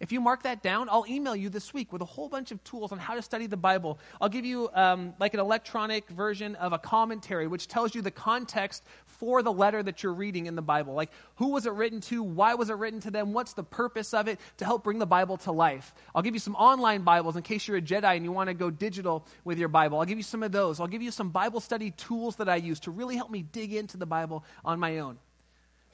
If 0.00 0.12
you 0.12 0.20
mark 0.22 0.44
that 0.44 0.62
down, 0.62 0.88
I'll 0.88 1.04
email 1.06 1.36
you 1.36 1.50
this 1.50 1.74
week 1.74 1.92
with 1.92 2.00
a 2.00 2.06
whole 2.06 2.30
bunch 2.30 2.52
of 2.52 2.64
tools 2.64 2.90
on 2.90 2.98
how 2.98 3.16
to 3.16 3.20
study 3.20 3.46
the 3.46 3.58
Bible. 3.58 3.98
I'll 4.18 4.30
give 4.30 4.46
you 4.46 4.70
um, 4.72 5.12
like 5.20 5.34
an 5.34 5.40
electronic 5.40 6.08
version 6.08 6.54
of 6.54 6.72
a 6.72 6.78
commentary, 6.78 7.46
which 7.46 7.68
tells 7.68 7.94
you 7.94 8.00
the 8.00 8.10
context 8.10 8.82
for 9.04 9.42
the 9.42 9.52
letter 9.52 9.82
that 9.82 10.02
you're 10.02 10.14
reading 10.14 10.46
in 10.46 10.54
the 10.54 10.62
Bible. 10.62 10.94
Like, 10.94 11.10
who 11.34 11.48
was 11.48 11.66
it 11.66 11.74
written 11.74 12.00
to? 12.02 12.22
Why 12.22 12.54
was 12.54 12.70
it 12.70 12.76
written 12.76 13.00
to 13.00 13.10
them? 13.10 13.34
What's 13.34 13.52
the 13.52 13.62
purpose 13.62 14.14
of 14.14 14.26
it 14.26 14.40
to 14.56 14.64
help 14.64 14.84
bring 14.84 14.98
the 14.98 15.06
Bible 15.06 15.36
to 15.38 15.52
life? 15.52 15.92
I'll 16.14 16.22
give 16.22 16.32
you 16.32 16.40
some 16.40 16.54
online 16.54 17.02
Bibles 17.02 17.36
in 17.36 17.42
case 17.42 17.68
you're 17.68 17.76
a 17.76 17.82
Jedi 17.82 18.16
and 18.16 18.24
you 18.24 18.32
want 18.32 18.48
to 18.48 18.54
go 18.54 18.70
digital 18.70 19.26
with 19.44 19.58
your 19.58 19.68
Bible. 19.68 19.98
I'll 19.98 20.06
give 20.06 20.18
you 20.18 20.24
some 20.24 20.42
of 20.42 20.50
those. 20.50 20.80
I'll 20.80 20.86
give 20.86 21.02
you 21.02 21.10
some 21.10 21.28
Bible 21.28 21.60
study 21.60 21.90
tools 21.90 22.36
that 22.36 22.48
I 22.48 22.56
use 22.56 22.80
to 22.80 22.90
really 22.90 23.16
help 23.16 23.30
me 23.30 23.42
dig 23.42 23.74
into 23.74 23.98
the 23.98 24.06
Bible 24.06 24.46
on 24.64 24.80
my 24.80 25.00
own. 25.00 25.18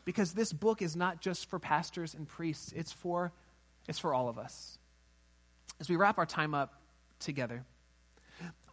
Because 0.05 0.33
this 0.33 0.53
book 0.53 0.81
is 0.81 0.95
not 0.95 1.21
just 1.21 1.51
for 1.51 1.59
pastors 1.59 2.15
and 2.15 2.29
priests, 2.29 2.73
it's 2.77 2.93
for 2.93 3.33
it's 3.89 3.99
for 3.99 4.15
all 4.15 4.29
of 4.29 4.39
us. 4.39 4.79
As 5.81 5.89
we 5.89 5.97
wrap 5.97 6.19
our 6.19 6.27
time 6.27 6.55
up 6.55 6.75
together, 7.21 7.65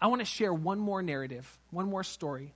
I 0.02 0.08
want 0.08 0.20
to 0.20 0.26
share 0.26 0.54
one 0.54 0.80
more 0.80 1.02
narrative, 1.02 1.48
one 1.72 1.90
more 1.90 2.04
story 2.04 2.54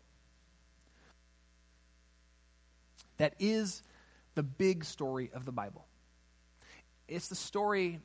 that 3.18 3.34
is 3.40 3.82
the 4.36 4.44
big 4.44 4.86
story 4.86 5.32
of 5.34 5.46
the 5.46 5.52
Bible. 5.52 5.86
It's 7.08 7.28
the 7.28 7.36
story 7.36 8.00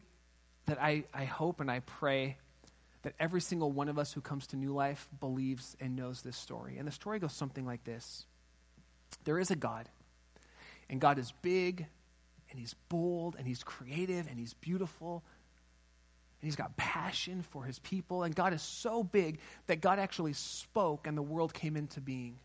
that 0.66 0.80
I, 0.80 1.04
I 1.12 1.24
hope 1.24 1.60
and 1.60 1.70
I 1.70 1.80
pray 1.80 2.38
that 3.02 3.14
every 3.18 3.40
single 3.40 3.70
one 3.70 3.88
of 3.88 3.98
us 3.98 4.12
who 4.12 4.20
comes 4.20 4.46
to 4.48 4.56
New 4.56 4.72
Life 4.72 5.08
believes 5.20 5.76
and 5.80 5.96
knows 5.96 6.22
this 6.22 6.36
story. 6.36 6.78
And 6.78 6.86
the 6.86 6.92
story 6.92 7.18
goes 7.18 7.32
something 7.32 7.66
like 7.66 7.84
this 7.84 8.24
There 9.24 9.38
is 9.38 9.50
a 9.50 9.56
God, 9.56 9.88
and 10.88 11.00
God 11.00 11.18
is 11.18 11.32
big 11.42 11.86
and 12.52 12.60
he's 12.60 12.74
bold 12.88 13.34
and 13.36 13.46
he's 13.46 13.64
creative 13.64 14.28
and 14.28 14.38
he's 14.38 14.54
beautiful 14.54 15.24
and 16.40 16.46
he's 16.46 16.56
got 16.56 16.76
passion 16.76 17.42
for 17.42 17.64
his 17.64 17.78
people. 17.78 18.22
And 18.22 18.34
God 18.34 18.52
is 18.52 18.62
so 18.62 19.02
big 19.02 19.38
that 19.66 19.80
God 19.80 19.98
actually 19.98 20.32
spoke 20.32 21.06
and 21.06 21.16
the 21.16 21.22
world 21.22 21.54
came 21.54 21.76
into 21.76 22.00
being. 22.00 22.38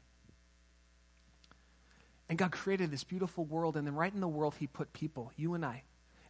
And 2.29 2.37
God 2.37 2.51
created 2.51 2.91
this 2.91 3.03
beautiful 3.03 3.45
world, 3.45 3.77
and 3.77 3.87
then 3.87 3.95
right 3.95 4.13
in 4.13 4.19
the 4.19 4.27
world, 4.27 4.55
he 4.59 4.67
put 4.67 4.91
people, 4.91 5.31
you 5.37 5.53
and 5.53 5.63
I, 5.63 5.83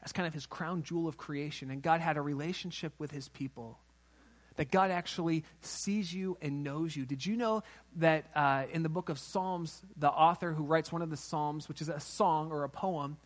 as 0.04 0.12
kind 0.12 0.28
of 0.28 0.34
his 0.34 0.46
crown 0.46 0.84
jewel 0.84 1.08
of 1.08 1.18
creation. 1.18 1.72
And 1.72 1.82
God 1.82 2.02
had 2.02 2.18
a 2.18 2.22
relationship 2.22 2.94
with 3.00 3.12
his 3.12 3.30
people. 3.30 3.80
That 4.58 4.72
God 4.72 4.90
actually 4.90 5.44
sees 5.62 6.12
you 6.12 6.38
and 6.42 6.64
knows 6.64 6.96
you. 6.96 7.06
Did 7.06 7.24
you 7.26 7.36
know 7.36 7.64
that 7.98 8.26
uh, 8.34 8.64
in 8.72 8.82
the 8.82 8.90
book 8.90 9.10
of 9.10 9.20
Psalms, 9.20 9.84
the 9.98 10.10
author 10.10 10.52
who 10.52 10.64
writes 10.64 10.92
one 10.92 11.04
of 11.04 11.12
the 11.12 11.18
Psalms, 11.18 11.68
which 11.68 11.82
is 11.82 11.90
a 11.90 12.00
song 12.00 12.52
or 12.52 12.64
a 12.64 12.70
poem, 12.70 13.18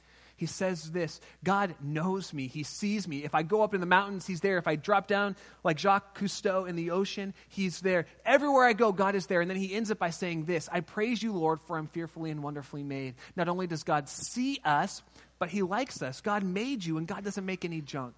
he 0.41 0.47
says 0.47 0.89
this 0.89 1.21
God 1.43 1.75
knows 1.80 2.34
me. 2.34 2.47
He 2.47 2.63
sees 2.63 3.08
me. 3.08 3.23
If 3.23 3.36
I 3.36 3.43
go 3.43 3.62
up 3.62 3.75
in 3.75 3.80
the 3.80 3.86
mountains, 3.86 4.25
He's 4.25 4.41
there. 4.41 4.58
If 4.58 4.67
I 4.67 4.75
drop 4.75 5.06
down 5.06 5.36
like 5.63 5.77
Jacques 5.77 6.17
Cousteau 6.17 6.67
in 6.67 6.75
the 6.75 6.89
ocean, 6.89 7.36
He's 7.47 7.80
there. 7.80 8.08
Everywhere 8.25 8.65
I 8.65 8.73
go, 8.73 8.91
God 8.91 9.13
is 9.13 9.27
there. 9.27 9.41
And 9.41 9.51
then 9.51 9.58
he 9.58 9.75
ends 9.75 9.91
up 9.91 9.99
by 9.99 10.10
saying 10.10 10.45
this 10.45 10.67
I 10.71 10.80
praise 10.80 11.21
you, 11.21 11.32
Lord, 11.32 11.62
for 11.62 11.77
I'm 11.77 11.86
fearfully 11.86 12.32
and 12.32 12.41
wonderfully 12.41 12.82
made. 12.82 13.13
Not 13.36 13.49
only 13.49 13.67
does 13.67 13.84
God 13.84 14.10
see 14.10 14.60
us, 14.65 15.04
but 15.38 15.49
He 15.49 15.62
likes 15.62 16.01
us. 16.01 16.21
God 16.21 16.41
made 16.41 16.84
you, 16.84 16.97
and 16.97 17.08
God 17.08 17.23
doesn't 17.23 17.45
make 17.45 17.63
any 17.63 17.82
junk. 17.82 18.15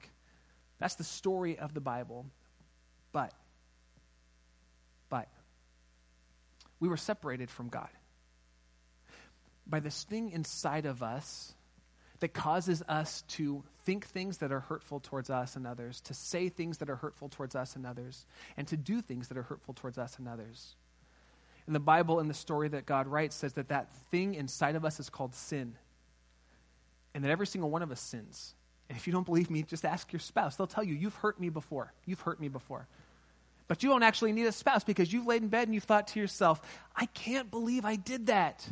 That's 0.80 0.96
the 0.96 1.04
story 1.04 1.60
of 1.60 1.74
the 1.74 1.82
Bible. 1.82 2.26
But, 3.12 3.34
but, 5.10 5.28
we 6.80 6.88
were 6.88 6.96
separated 6.96 7.50
from 7.50 7.68
God 7.68 7.90
by 9.68 9.82
this 9.82 10.06
thing 10.06 10.32
inside 10.32 10.86
of 10.86 11.04
us 11.04 11.54
that 12.24 12.34
causes 12.34 12.82
us 12.88 13.24
to 13.28 13.62
think 13.84 14.06
things 14.06 14.38
that 14.38 14.50
are 14.50 14.62
hurtful 14.62 15.02
towards 15.02 15.30
us 15.30 15.58
and 15.58 15.68
others, 15.68 16.00
to 16.00 16.14
say 16.14 16.48
things 16.48 16.78
that 16.78 16.90
are 16.90 16.96
hurtful 16.96 17.28
towards 17.28 17.54
us 17.54 17.76
and 17.76 17.86
others, 17.86 18.26
and 18.56 18.66
to 18.66 18.78
do 18.78 19.02
things 19.02 19.28
that 19.28 19.38
are 19.38 19.44
hurtful 19.44 19.74
towards 19.74 19.98
us 19.98 20.18
and 20.18 20.30
others. 20.30 20.78
And 21.66 21.76
the 21.76 21.82
Bible, 21.82 22.22
in 22.22 22.30
the 22.30 22.34
story 22.34 22.70
that 22.70 22.86
God 22.86 23.08
writes, 23.08 23.36
says 23.36 23.52
that 23.56 23.68
that 23.68 23.92
thing 24.10 24.36
inside 24.36 24.78
of 24.78 24.86
us 24.86 25.02
is 25.02 25.10
called 25.10 25.36
sin. 25.36 25.76
And 27.14 27.26
that 27.26 27.30
every 27.30 27.46
single 27.46 27.70
one 27.70 27.82
of 27.82 27.92
us 27.92 28.00
sins. 28.00 28.56
And 28.88 28.98
if 28.98 29.06
you 29.06 29.12
don't 29.12 29.26
believe 29.26 29.50
me, 29.50 29.64
just 29.64 29.84
ask 29.84 30.14
your 30.14 30.22
spouse. 30.22 30.56
They'll 30.56 30.66
tell 30.66 30.86
you, 30.86 30.96
you've 30.96 31.16
hurt 31.16 31.42
me 31.42 31.50
before. 31.50 31.92
You've 32.06 32.22
hurt 32.22 32.40
me 32.40 32.48
before. 32.48 32.88
But 33.68 33.84
you 33.84 33.90
don't 33.90 34.04
actually 34.04 34.32
need 34.32 34.46
a 34.46 34.54
spouse 34.54 34.86
because 34.86 35.12
you've 35.12 35.28
laid 35.28 35.42
in 35.42 35.50
bed 35.50 35.68
and 35.68 35.76
you've 35.76 35.84
thought 35.84 36.08
to 36.08 36.22
yourself, 36.22 36.62
I 36.96 37.06
can't 37.08 37.52
believe 37.52 37.84
I 37.84 37.98
did 37.98 38.28
that. 38.28 38.66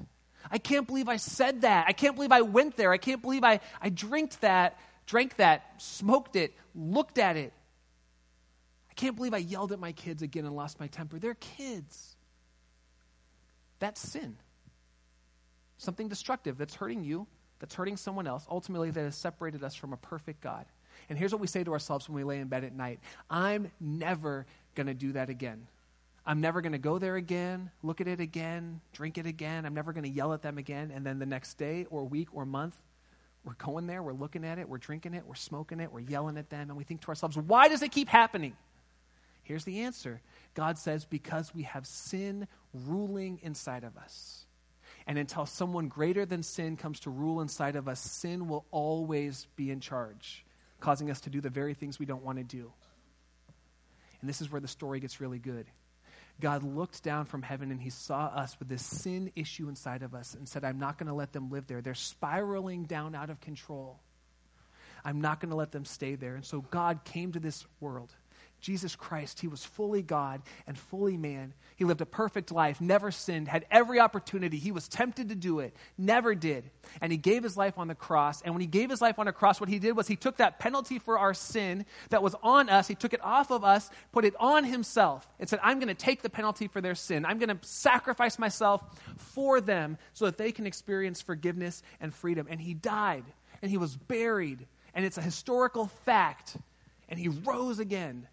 I 0.50 0.58
can't 0.58 0.88
believe 0.88 1.08
I 1.08 1.18
said 1.18 1.62
that. 1.62 1.86
I 1.88 1.94
can't 1.94 2.16
believe 2.16 2.32
I 2.32 2.42
went 2.42 2.78
there. 2.78 2.92
I 2.92 2.98
can't 2.98 3.22
believe 3.22 3.44
I, 3.44 3.60
I 3.82 3.90
drank 3.90 4.40
that, 4.40 4.78
drank 5.06 5.36
that, 5.38 5.64
smoked 5.78 6.36
it, 6.36 6.54
looked 6.74 7.18
at 7.18 7.38
it. 7.38 7.54
I 8.90 8.94
can't 8.94 9.16
believe 9.16 9.34
I 9.34 9.38
yelled 9.38 9.72
at 9.72 9.80
my 9.80 9.92
kids 9.92 10.22
again 10.22 10.46
and 10.46 10.56
lost 10.56 10.80
my 10.80 10.88
temper. 10.88 11.20
They're 11.20 11.36
kids. 11.36 12.16
That's 13.80 14.00
sin. 14.00 14.38
Something 15.78 16.08
destructive 16.08 16.58
that's 16.58 16.76
hurting 16.76 17.04
you, 17.04 17.26
that's 17.60 17.74
hurting 17.74 17.98
someone 17.98 18.28
else, 18.28 18.46
ultimately, 18.50 18.92
that 18.92 19.02
has 19.02 19.16
separated 19.16 19.64
us 19.64 19.76
from 19.76 19.94
a 19.94 19.98
perfect 19.98 20.42
God. 20.42 20.66
And 21.10 21.18
here's 21.18 21.32
what 21.32 21.42
we 21.42 21.48
say 21.48 21.64
to 21.64 21.72
ourselves 21.74 22.08
when 22.08 22.16
we 22.16 22.24
lay 22.24 22.40
in 22.40 22.48
bed 22.48 22.64
at 22.64 22.74
night 22.74 23.00
I'm 23.30 23.72
never 23.80 24.46
going 24.76 24.88
to 24.88 24.94
do 24.94 25.14
that 25.14 25.30
again. 25.30 25.68
I'm 26.26 26.40
never 26.40 26.62
going 26.62 26.74
to 26.74 26.78
go 26.78 27.00
there 27.00 27.16
again, 27.16 27.72
look 27.82 28.00
at 28.00 28.08
it 28.08 28.20
again, 28.20 28.82
drink 28.94 29.18
it 29.18 29.26
again. 29.26 29.66
I'm 29.66 29.74
never 29.74 29.92
going 29.92 30.04
to 30.04 30.10
yell 30.10 30.34
at 30.34 30.44
them 30.44 30.60
again. 30.60 30.92
And 30.94 31.06
then 31.06 31.18
the 31.18 31.26
next 31.26 31.56
day 31.56 31.88
or 31.90 32.04
week 32.04 32.28
or 32.34 32.46
month, 32.46 32.76
we're 33.44 33.56
going 33.56 33.88
there, 33.88 34.04
we're 34.04 34.14
looking 34.14 34.46
at 34.46 34.60
it, 34.60 34.70
we're 34.70 34.78
drinking 34.78 35.16
it, 35.16 35.24
we're 35.26 35.34
smoking 35.34 35.80
it, 35.80 35.92
we're 35.92 36.02
yelling 36.02 36.38
at 36.38 36.52
them, 36.52 36.70
and 36.70 36.78
we 36.78 36.84
think 36.84 37.02
to 37.02 37.08
ourselves, 37.08 37.38
why 37.38 37.70
does 37.70 37.82
it 37.82 37.92
keep 37.92 38.08
happening? 38.08 38.56
Here's 39.44 39.64
the 39.64 39.82
answer 39.82 40.22
God 40.54 40.78
says, 40.78 41.06
because 41.06 41.54
we 41.56 41.64
have 41.64 41.88
sin 41.88 42.48
ruling 42.74 43.40
inside 43.42 43.84
of 43.84 43.98
us. 43.98 44.46
And 45.08 45.18
until 45.18 45.48
someone 45.48 45.88
greater 45.88 46.28
than 46.28 46.44
sin 46.44 46.78
comes 46.78 47.00
to 47.02 47.10
rule 47.10 47.42
inside 47.42 47.76
of 47.76 47.88
us, 47.88 48.00
sin 48.00 48.48
will 48.48 48.66
always 48.70 49.48
be 49.56 49.72
in 49.72 49.80
charge, 49.80 50.46
causing 50.80 51.10
us 51.10 51.22
to 51.22 51.32
do 51.32 51.42
the 51.42 51.50
very 51.50 51.74
things 51.74 51.98
we 51.98 52.06
don't 52.06 52.24
want 52.24 52.38
to 52.38 52.44
do. 52.44 52.72
And 54.22 54.30
this 54.30 54.42
is 54.42 54.52
where 54.52 54.62
the 54.62 54.68
story 54.68 55.00
gets 55.00 55.20
really 55.20 55.40
good. 55.40 55.66
God 56.42 56.64
looked 56.64 57.04
down 57.04 57.26
from 57.26 57.42
heaven 57.42 57.72
and 57.72 57.82
he 57.82 57.90
saw 57.90 58.26
us 58.26 58.58
with 58.60 58.68
this 58.68 58.84
sin 58.84 59.32
issue 59.36 59.70
inside 59.70 60.04
of 60.04 60.14
us 60.14 60.34
and 60.34 60.48
said, 60.48 60.64
I'm 60.64 60.80
not 60.80 60.98
going 60.98 61.08
to 61.08 61.14
let 61.14 61.32
them 61.32 61.50
live 61.50 61.68
there. 61.68 61.82
They're 61.82 61.94
spiraling 61.94 62.84
down 62.84 63.16
out 63.16 63.30
of 63.30 63.40
control. 63.40 64.00
I'm 65.06 65.22
not 65.22 65.40
going 65.40 65.52
to 65.52 65.56
let 65.56 65.72
them 65.72 65.86
stay 65.86 66.16
there. 66.16 66.36
And 66.36 66.46
so 66.46 66.62
God 66.62 67.04
came 67.04 67.32
to 67.32 67.40
this 67.40 67.66
world 67.80 68.14
Jesus 68.62 68.96
Christ, 68.96 69.40
he 69.40 69.48
was 69.48 69.66
fully 69.66 70.04
God 70.04 70.42
and 70.68 70.78
fully 70.78 71.18
man. 71.18 71.54
He 71.76 71.84
lived 71.84 72.02
a 72.02 72.06
perfect 72.06 72.52
life, 72.52 72.80
never 72.80 73.10
sinned, 73.10 73.48
had 73.48 73.66
every 73.72 74.00
opportunity. 74.00 74.60
He 74.60 74.72
was 74.72 74.88
tempted 74.88 75.30
to 75.30 75.36
do 75.36 75.60
it, 75.60 75.76
never 75.98 76.36
did. 76.36 76.70
And 77.02 77.12
he 77.12 77.18
gave 77.18 77.42
his 77.42 77.58
life 77.58 77.80
on 77.80 77.88
the 77.88 77.96
cross. 77.96 78.44
And 78.44 78.54
when 78.54 78.62
he 78.62 78.68
gave 78.68 78.92
his 78.92 79.02
life 79.02 79.18
on 79.18 79.26
the 79.26 79.32
cross, 79.32 79.60
what 79.60 79.68
he 79.68 79.80
did 79.80 79.98
was 79.98 80.08
he 80.08 80.16
took 80.16 80.38
that 80.38 80.60
penalty 80.60 81.00
for 81.00 81.18
our 81.18 81.34
sin 81.34 81.88
that 82.10 82.22
was 82.22 82.36
on 82.44 82.70
us, 82.70 82.88
he 82.88 82.94
took 82.94 83.14
it 83.14 83.24
off 83.24 83.50
of 83.50 83.64
us, 83.64 83.90
put 84.12 84.26
it 84.26 84.36
on 84.40 84.64
himself, 84.64 85.28
and 85.40 85.50
said, 85.50 85.60
I'm 85.64 85.80
going 85.80 85.88
to 85.88 85.96
take 85.96 86.22
the 86.22 86.30
penalty 86.30 86.68
for 86.68 86.82
their 86.82 86.96
sin. 86.96 87.26
I'm 87.26 87.40
going 87.40 87.50
to 87.50 87.68
sacrifice 87.68 88.38
myself 88.38 88.84
for 89.18 89.60
them 89.60 89.98
so 90.14 90.26
that 90.26 90.38
they 90.38 90.52
can 90.52 90.68
experience 90.68 91.20
forgiveness 91.20 91.82
and 92.00 92.14
freedom. 92.14 92.46
And 92.48 92.62
he 92.62 92.76
died, 92.76 93.26
and 93.64 93.72
he 93.72 93.78
was 93.78 93.98
buried. 93.98 94.68
And 94.94 95.04
it's 95.04 95.18
a 95.18 95.22
historical 95.22 95.88
fact. 96.06 96.58
And 97.10 97.20
he 97.20 97.28
rose 97.28 97.80
again 97.80 98.28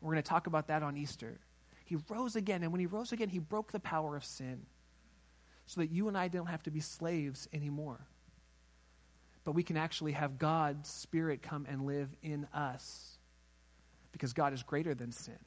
We're 0.00 0.12
going 0.12 0.22
to 0.22 0.28
talk 0.28 0.46
about 0.46 0.68
that 0.68 0.82
on 0.82 0.96
Easter. 0.96 1.38
He 1.84 1.96
rose 2.08 2.36
again, 2.36 2.62
and 2.62 2.72
when 2.72 2.80
he 2.80 2.86
rose 2.86 3.12
again, 3.12 3.28
he 3.28 3.38
broke 3.38 3.72
the 3.72 3.80
power 3.80 4.16
of 4.16 4.24
sin 4.24 4.66
so 5.66 5.80
that 5.80 5.90
you 5.90 6.08
and 6.08 6.16
I 6.16 6.28
don't 6.28 6.46
have 6.46 6.62
to 6.64 6.70
be 6.70 6.80
slaves 6.80 7.48
anymore. 7.52 8.00
But 9.44 9.52
we 9.52 9.62
can 9.62 9.76
actually 9.76 10.12
have 10.12 10.38
God's 10.38 10.88
Spirit 10.88 11.42
come 11.42 11.66
and 11.68 11.86
live 11.86 12.08
in 12.22 12.46
us 12.52 13.18
because 14.12 14.32
God 14.32 14.52
is 14.52 14.62
greater 14.62 14.94
than 14.94 15.12
sin. 15.12 15.38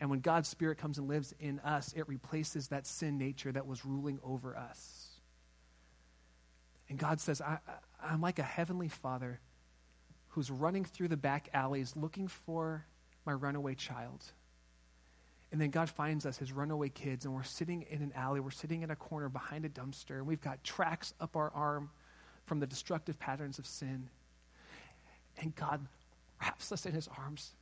And 0.00 0.10
when 0.10 0.20
God's 0.20 0.48
Spirit 0.48 0.78
comes 0.78 0.98
and 0.98 1.08
lives 1.08 1.34
in 1.40 1.58
us, 1.60 1.92
it 1.96 2.08
replaces 2.08 2.68
that 2.68 2.86
sin 2.86 3.18
nature 3.18 3.50
that 3.50 3.66
was 3.66 3.84
ruling 3.84 4.20
over 4.22 4.56
us. 4.56 5.08
And 6.88 6.98
God 6.98 7.20
says, 7.20 7.40
I, 7.40 7.58
am 8.02 8.20
like 8.20 8.38
a 8.38 8.44
heavenly 8.44 8.88
father 8.88 9.40
who's 10.28 10.50
running 10.50 10.84
through 10.84 11.08
the 11.08 11.16
back 11.16 11.48
alleys 11.52 11.94
looking 11.96 12.28
for 12.28 12.86
my 13.28 13.34
runaway 13.34 13.74
child. 13.74 14.24
And 15.52 15.60
then 15.60 15.68
God 15.68 15.90
finds 15.90 16.24
us, 16.24 16.38
his 16.38 16.50
runaway 16.50 16.88
kids, 16.88 17.26
and 17.26 17.34
we're 17.34 17.42
sitting 17.42 17.84
in 17.90 18.00
an 18.00 18.12
alley, 18.16 18.40
we're 18.40 18.50
sitting 18.50 18.82
in 18.82 18.90
a 18.90 18.96
corner 18.96 19.28
behind 19.28 19.66
a 19.66 19.68
dumpster, 19.68 20.16
and 20.16 20.26
we've 20.26 20.40
got 20.40 20.64
tracks 20.64 21.12
up 21.20 21.36
our 21.36 21.52
arm 21.54 21.90
from 22.46 22.58
the 22.58 22.66
destructive 22.66 23.18
patterns 23.18 23.58
of 23.58 23.66
sin. 23.66 24.08
And 25.42 25.54
God 25.54 25.86
wraps 26.40 26.72
us 26.72 26.86
in 26.86 26.92
his 26.92 27.06
arms. 27.18 27.52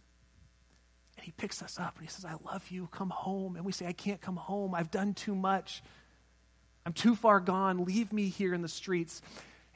And 1.17 1.25
he 1.25 1.33
picks 1.33 1.63
us 1.63 1.79
up 1.81 1.97
and 1.97 2.07
he 2.07 2.13
says, 2.13 2.25
I 2.25 2.35
love 2.45 2.71
you, 2.71 2.89
come 2.93 3.11
home. 3.11 3.57
And 3.57 3.65
we 3.65 3.73
say, 3.73 3.87
I 3.87 3.93
can't 3.93 4.21
come 4.21 4.37
home, 4.37 4.73
I've 4.75 4.91
done 4.91 5.15
too 5.15 5.35
much. 5.35 5.83
I'm 6.85 6.93
too 6.93 7.17
far 7.17 7.41
gone. 7.41 7.85
Leave 7.85 8.13
me 8.13 8.29
here 8.29 8.55
in 8.55 8.63
the 8.63 8.69
streets. 8.69 9.21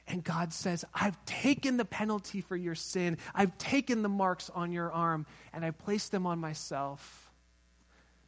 And 0.07 0.23
God 0.23 0.51
says, 0.51 0.83
I've 0.93 1.23
taken 1.25 1.77
the 1.77 1.85
penalty 1.85 2.41
for 2.41 2.55
your 2.55 2.75
sin. 2.75 3.17
I've 3.33 3.57
taken 3.57 4.01
the 4.01 4.09
marks 4.09 4.49
on 4.49 4.71
your 4.71 4.91
arm, 4.91 5.25
and 5.53 5.63
I've 5.63 5.77
placed 5.77 6.11
them 6.11 6.25
on 6.25 6.39
myself 6.39 7.31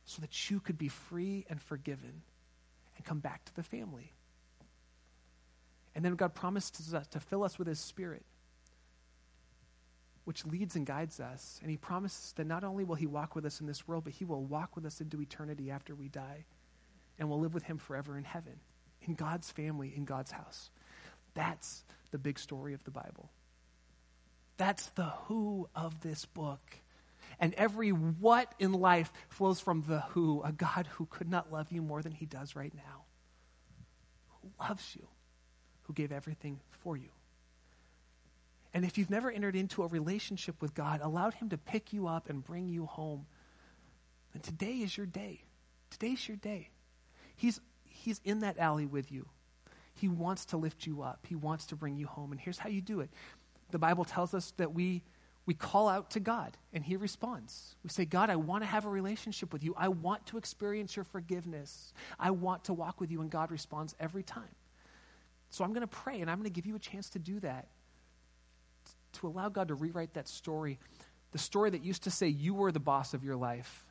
so 0.06 0.22
that 0.22 0.50
you 0.50 0.60
could 0.60 0.78
be 0.78 0.88
free 0.88 1.46
and 1.50 1.62
forgiven 1.62 2.22
and 2.96 3.06
come 3.06 3.20
back 3.20 3.44
to 3.46 3.56
the 3.56 3.64
family. 3.64 4.12
And 5.96 6.04
then 6.04 6.16
God 6.16 6.34
promises 6.34 6.94
us 6.94 7.08
to 7.08 7.20
fill 7.20 7.44
us 7.44 7.58
with 7.58 7.68
His 7.68 7.80
Spirit, 7.80 8.24
which 10.26 10.46
leads 10.46 10.76
and 10.76 10.86
guides 10.86 11.20
us. 11.20 11.60
And 11.62 11.70
He 11.70 11.78
promises 11.78 12.34
that 12.34 12.48
not 12.48 12.64
only 12.64 12.84
will 12.84 12.96
He 12.96 13.08
walk 13.08 13.36
with 13.36 13.46
us 13.46 13.62
in 13.62 13.68
this 13.68 13.88
world, 13.88 14.04
but 14.04 14.14
He 14.14 14.26
will 14.26 14.44
walk 14.44 14.76
with 14.76 14.86
us 14.86 15.02
into 15.02 15.22
eternity 15.22 15.70
after 15.70 15.96
we 15.96 16.08
die. 16.08 16.46
And 17.20 17.30
we'll 17.30 17.40
live 17.40 17.54
with 17.54 17.64
Him 17.64 17.78
forever 17.78 18.18
in 18.18 18.24
heaven 18.24 18.60
in 19.08 19.16
God's 19.16 19.52
family, 19.52 19.94
in 19.96 20.06
God's 20.06 20.32
house. 20.32 20.70
That's 21.34 21.84
the 22.12 22.18
big 22.18 22.40
story 22.40 22.74
of 22.74 22.84
the 22.84 22.92
Bible. 22.92 23.30
That's 24.58 24.88
the 24.90 25.12
who 25.28 25.68
of 25.76 26.02
this 26.02 26.26
book. 26.26 26.62
And 27.40 27.54
every 27.56 27.90
what 27.90 28.54
in 28.60 28.74
life 28.74 29.12
flows 29.30 29.60
from 29.60 29.84
the 29.88 30.02
who, 30.02 30.42
a 30.44 30.52
God 30.52 30.88
who 30.88 31.06
could 31.08 31.30
not 31.30 31.52
love 31.52 31.72
you 31.72 31.82
more 31.82 32.02
than 32.02 32.12
he 32.12 32.26
does 32.26 32.56
right 32.56 32.74
now, 32.74 33.04
who 34.42 34.50
loves 34.60 34.96
you, 34.96 35.08
who 35.84 35.94
gave 35.94 36.12
everything 36.12 36.60
for 36.84 36.96
you. 36.96 37.10
And 38.74 38.86
if 38.86 38.98
you've 38.98 39.10
never 39.10 39.32
entered 39.32 39.56
into 39.56 39.84
a 39.84 39.88
relationship 39.88 40.62
with 40.62 40.74
God, 40.74 41.02
allowed 41.04 41.34
him 41.36 41.50
to 41.50 41.58
pick 41.58 41.94
you 41.94 42.08
up 42.08 42.30
and 42.30 42.44
bring 42.44 42.70
you 42.70 42.86
home, 42.86 43.26
then 44.34 44.42
today 44.42 44.78
is 44.78 44.96
your 44.96 45.06
day. 45.06 45.42
Today's 45.92 46.28
your 46.28 46.38
day. 46.38 46.70
He's 47.36 47.60
He's 47.94 48.20
in 48.26 48.40
that 48.40 48.58
alley 48.58 48.86
with 48.86 49.12
you. 49.12 49.28
He 49.94 50.08
wants 50.08 50.46
to 50.46 50.58
lift 50.58 50.86
you 50.86 51.02
up. 51.02 51.26
He 51.28 51.36
wants 51.36 51.68
to 51.68 51.76
bring 51.76 51.96
you 51.98 52.08
home. 52.08 52.32
And 52.32 52.42
here's 52.42 52.58
how 52.58 52.70
you 52.70 52.82
do 52.82 53.02
it. 53.02 53.10
The 53.72 53.80
Bible 53.80 54.06
tells 54.06 54.34
us 54.34 54.52
that 54.58 54.74
we 54.74 55.04
we 55.46 55.54
call 55.54 55.90
out 55.90 56.12
to 56.12 56.22
God 56.22 56.56
and 56.72 56.86
he 56.86 56.96
responds. 56.96 57.76
We 57.84 57.90
say, 57.90 58.06
"God, 58.06 58.30
I 58.30 58.38
want 58.38 58.64
to 58.64 58.66
have 58.66 58.86
a 58.86 58.90
relationship 58.90 59.52
with 59.52 59.62
you. 59.62 59.74
I 59.78 59.90
want 59.90 60.26
to 60.28 60.38
experience 60.38 60.96
your 60.96 61.04
forgiveness. 61.04 61.92
I 62.18 62.32
want 62.32 62.64
to 62.66 62.74
walk 62.74 63.02
with 63.02 63.12
you." 63.12 63.20
And 63.20 63.30
God 63.30 63.52
responds 63.52 63.94
every 64.00 64.24
time. 64.24 64.56
So 65.50 65.64
I'm 65.64 65.72
going 65.72 65.82
to 65.82 65.88
pray 65.88 66.22
and 66.22 66.32
I'm 66.32 66.38
going 66.38 66.50
to 66.50 66.50
give 66.50 66.66
you 66.66 66.76
a 66.76 66.80
chance 66.80 67.10
to 67.12 67.20
do 67.20 67.40
that. 67.42 67.68
To 69.14 69.28
allow 69.28 69.50
God 69.50 69.68
to 69.68 69.76
rewrite 69.76 70.14
that 70.14 70.28
story, 70.28 70.80
the 71.32 71.38
story 71.38 71.70
that 71.72 71.84
used 71.84 72.04
to 72.04 72.12
say 72.12 72.28
you 72.28 72.54
were 72.54 72.72
the 72.72 72.80
boss 72.80 73.14
of 73.14 73.24
your 73.24 73.36
life. 73.36 73.86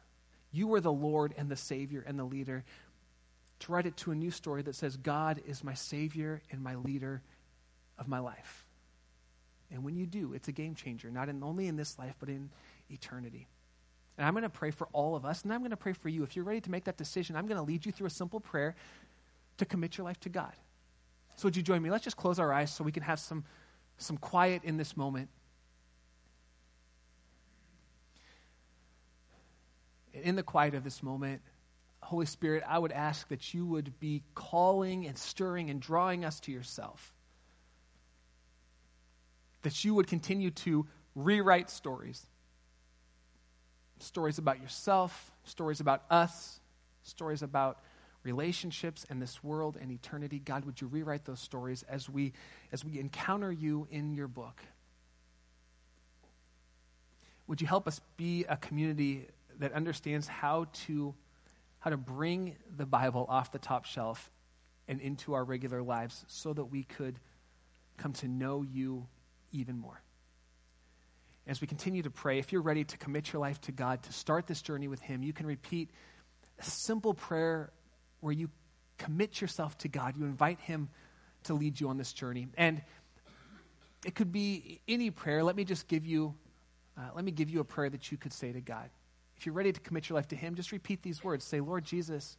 You 0.53 0.67
were 0.67 0.81
the 0.81 0.93
Lord 0.93 1.35
and 1.37 1.51
the 1.51 1.57
Savior 1.57 2.03
and 2.07 2.19
the 2.19 2.25
leader 2.25 2.65
to 3.63 3.73
write 3.73 3.87
it 3.87 3.97
to 3.99 4.13
a 4.13 4.15
new 4.15 4.31
story 4.31 4.63
that 4.63 4.75
says, 4.75 4.97
God 4.97 5.41
is 5.47 5.65
my 5.65 5.75
Savior 5.75 6.43
and 6.51 6.63
my 6.63 6.75
leader 6.77 7.23
of 7.99 8.09
my 8.09 8.19
life. 8.19 8.65
And 9.71 9.85
when 9.85 9.97
you 9.97 10.07
do, 10.07 10.35
it's 10.35 10.49
a 10.49 10.53
game 10.53 10.75
changer, 10.75 11.11
not 11.11 11.29
in, 11.29 11.43
only 11.43 11.67
in 11.67 11.77
this 11.77 11.99
life, 11.99 12.15
but 12.21 12.29
in 12.29 12.51
eternity. 12.91 13.47
And 14.19 14.27
I'm 14.27 14.35
going 14.35 14.43
to 14.43 14.51
pray 14.51 14.71
for 14.71 14.89
all 14.93 15.17
of 15.17 15.25
us, 15.25 15.43
and 15.43 15.53
I'm 15.53 15.61
going 15.61 15.71
to 15.71 15.77
pray 15.77 15.95
for 15.95 16.09
you. 16.09 16.23
If 16.23 16.37
you're 16.37 16.45
ready 16.45 16.61
to 16.61 16.71
make 16.71 16.85
that 16.85 16.99
decision, 16.99 17.37
I'm 17.37 17.47
going 17.47 17.57
to 17.57 17.63
lead 17.63 17.87
you 17.87 17.93
through 17.93 18.09
a 18.09 18.11
simple 18.11 18.41
prayer 18.41 18.75
to 19.57 19.65
commit 19.65 19.97
your 19.97 20.05
life 20.05 20.21
to 20.21 20.29
God. 20.29 20.53
So, 21.37 21.47
would 21.47 21.57
you 21.57 21.63
join 21.63 21.81
me? 21.81 21.91
Let's 21.91 22.05
just 22.05 22.19
close 22.19 22.39
our 22.39 22.53
eyes 22.53 22.71
so 22.71 22.85
we 22.85 22.93
can 22.93 23.03
have 23.03 23.19
some, 23.19 23.45
some 23.97 24.19
quiet 24.19 24.65
in 24.65 24.77
this 24.77 24.97
moment. 24.97 25.31
In 30.13 30.37
the 30.37 30.43
quiet 30.43 30.75
of 30.75 30.85
this 30.85 31.03
moment, 31.03 31.41
Holy 32.03 32.27
Spirit, 32.27 32.63
I 32.67 32.79
would 32.79 32.93
ask 32.93 33.29
that 33.29 33.55
you 33.55 33.65
would 33.65 33.99
be 34.01 34.23
calling 34.35 35.07
and 35.07 35.17
stirring 35.17 35.71
and 35.71 35.81
drawing 35.81 36.25
us 36.25 36.41
to 36.41 36.53
yourself. 36.53 37.15
That 39.63 39.85
you 39.85 39.95
would 39.95 40.09
continue 40.09 40.51
to 40.51 40.87
rewrite 41.15 41.71
stories 41.71 42.27
stories 44.03 44.39
about 44.39 44.61
yourself, 44.61 45.31
stories 45.45 45.81
about 45.81 46.03
us, 46.11 46.61
stories 47.03 47.43
about 47.43 47.79
relationships 48.25 49.07
and 49.09 49.21
this 49.21 49.43
world 49.43 49.79
and 49.81 49.91
eternity. 49.91 50.39
God, 50.39 50.65
would 50.65 50.81
you 50.81 50.87
rewrite 50.87 51.25
those 51.25 51.41
stories 51.41 51.85
as 51.89 52.09
we 52.09 52.33
as 52.73 52.85
we 52.85 52.99
encounter 52.99 53.51
you 53.51 53.87
in 53.91 54.15
your 54.15 54.29
book? 54.29 54.61
Would 57.47 57.61
you 57.61 57.67
help 57.67 57.87
us 57.87 58.01
be 58.17 58.45
a 58.49 58.57
community 58.57 59.29
that 59.59 59.73
understands 59.73 60.27
how 60.27 60.67
to 60.87 61.15
how 61.83 61.91
to 61.91 61.97
bring 61.97 62.55
the 62.77 62.87
Bible 62.87 63.27
off 63.29 63.51
the 63.51 63.59
top 63.59 63.87
shelf 63.87 64.31
and 64.87 65.01
into 65.01 65.35
our 65.35 65.45
regular 65.45 65.83
lives 65.83 66.25
so 66.29 66.53
that 66.53 66.67
we 66.67 66.85
could 66.85 67.19
come 67.97 68.13
to 68.13 68.29
know 68.29 68.63
you 68.63 69.09
even 69.51 69.77
more. 69.77 70.01
As 71.45 71.61
we 71.61 71.67
continue 71.67 72.05
to 72.05 72.11
pray, 72.11 72.39
if 72.39 72.53
you're 72.53 72.63
ready 72.63 72.85
to 72.85 72.97
commit 72.99 73.33
your 73.33 73.41
life 73.41 73.61
to 73.63 73.73
God, 73.73 74.01
to 74.05 74.13
start 74.13 74.47
this 74.47 74.63
journey 74.63 74.87
with 74.87 75.01
Him, 75.01 75.25
you 75.25 75.33
can 75.33 75.45
repeat 75.45 75.91
a 76.61 76.63
simple 76.63 77.15
prayer 77.15 77.73
where 78.21 78.33
you 78.33 78.49
commit 78.99 79.41
yourself 79.41 79.77
to 79.79 79.89
God. 79.89 80.17
You 80.17 80.25
invite 80.25 80.61
Him 80.61 80.89
to 81.45 81.55
lead 81.55 81.81
you 81.81 81.89
on 81.89 81.97
this 81.97 82.13
journey. 82.13 82.47
And 82.57 82.81
it 84.07 84.15
could 84.15 84.31
be 84.31 84.81
any 84.87 85.11
prayer. 85.11 85.43
Let 85.43 85.57
me 85.57 85.65
just 85.65 85.89
give 85.89 86.07
you, 86.07 86.37
uh, 86.97 87.09
let 87.17 87.25
me 87.25 87.33
give 87.33 87.51
you 87.51 87.59
a 87.59 87.65
prayer 87.65 87.91
that 87.91 88.13
you 88.13 88.19
could 88.19 88.33
say 88.33 88.53
to 88.53 88.61
God. 88.61 88.89
If 89.43 89.47
you're 89.47 89.57
ready 89.57 89.73
to 89.73 89.81
commit 89.81 90.09
your 90.09 90.15
life 90.15 90.29
to 90.29 90.37
Him, 90.37 90.55
just 90.55 90.71
repeat 90.71 91.03
these 91.03 91.25
words. 91.25 91.45
Say, 91.45 91.59
Lord 91.59 91.85
Jesus, 91.85 92.37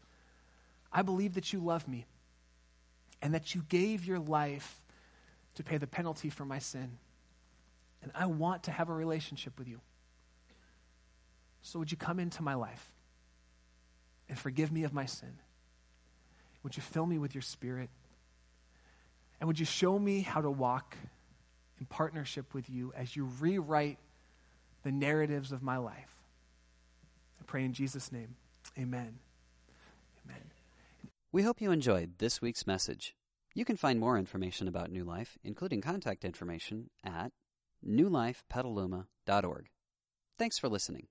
I 0.89 1.01
believe 1.01 1.33
that 1.33 1.51
you 1.51 1.59
love 1.59 1.85
me 1.85 2.05
and 3.21 3.33
that 3.33 3.53
you 3.53 3.61
gave 3.67 4.05
your 4.05 4.19
life 4.19 4.81
to 5.55 5.65
pay 5.65 5.75
the 5.75 5.85
penalty 5.85 6.29
for 6.29 6.45
my 6.45 6.59
sin. 6.59 6.97
And 8.03 8.11
I 8.15 8.27
want 8.27 8.63
to 8.63 8.71
have 8.71 8.87
a 8.87 8.93
relationship 8.93 9.59
with 9.59 9.67
you. 9.67 9.81
So 11.61 11.77
would 11.77 11.91
you 11.91 11.97
come 11.97 12.21
into 12.21 12.41
my 12.41 12.53
life 12.53 12.93
and 14.29 14.39
forgive 14.39 14.71
me 14.71 14.85
of 14.85 14.93
my 14.93 15.05
sin? 15.05 15.39
Would 16.63 16.77
you 16.77 16.83
fill 16.83 17.05
me 17.05 17.17
with 17.17 17.35
your 17.35 17.41
spirit? 17.41 17.89
And 19.41 19.47
would 19.49 19.59
you 19.59 19.65
show 19.65 19.99
me 19.99 20.21
how 20.21 20.39
to 20.39 20.49
walk 20.49 20.95
in 21.81 21.85
partnership 21.85 22.53
with 22.53 22.69
you 22.69 22.93
as 22.95 23.13
you 23.13 23.25
rewrite 23.41 23.97
the 24.83 24.91
narratives 24.93 25.51
of 25.51 25.61
my 25.61 25.75
life? 25.75 26.12
I 27.43 27.45
pray 27.45 27.65
in 27.65 27.73
Jesus' 27.73 28.09
name. 28.09 28.37
Amen. 28.79 29.19
Amen. 30.23 30.51
We 31.33 31.41
hope 31.43 31.59
you 31.59 31.71
enjoyed 31.71 32.19
this 32.19 32.41
week's 32.41 32.65
message. 32.65 33.17
You 33.53 33.65
can 33.65 33.75
find 33.75 33.99
more 33.99 34.17
information 34.17 34.69
about 34.69 34.91
New 34.91 35.03
Life, 35.03 35.37
including 35.43 35.81
contact 35.81 36.23
information, 36.23 36.89
at 37.03 37.33
newlifepetaluma.org. 37.85 39.69
Thanks 40.39 40.57
for 40.57 40.69
listening. 40.69 41.07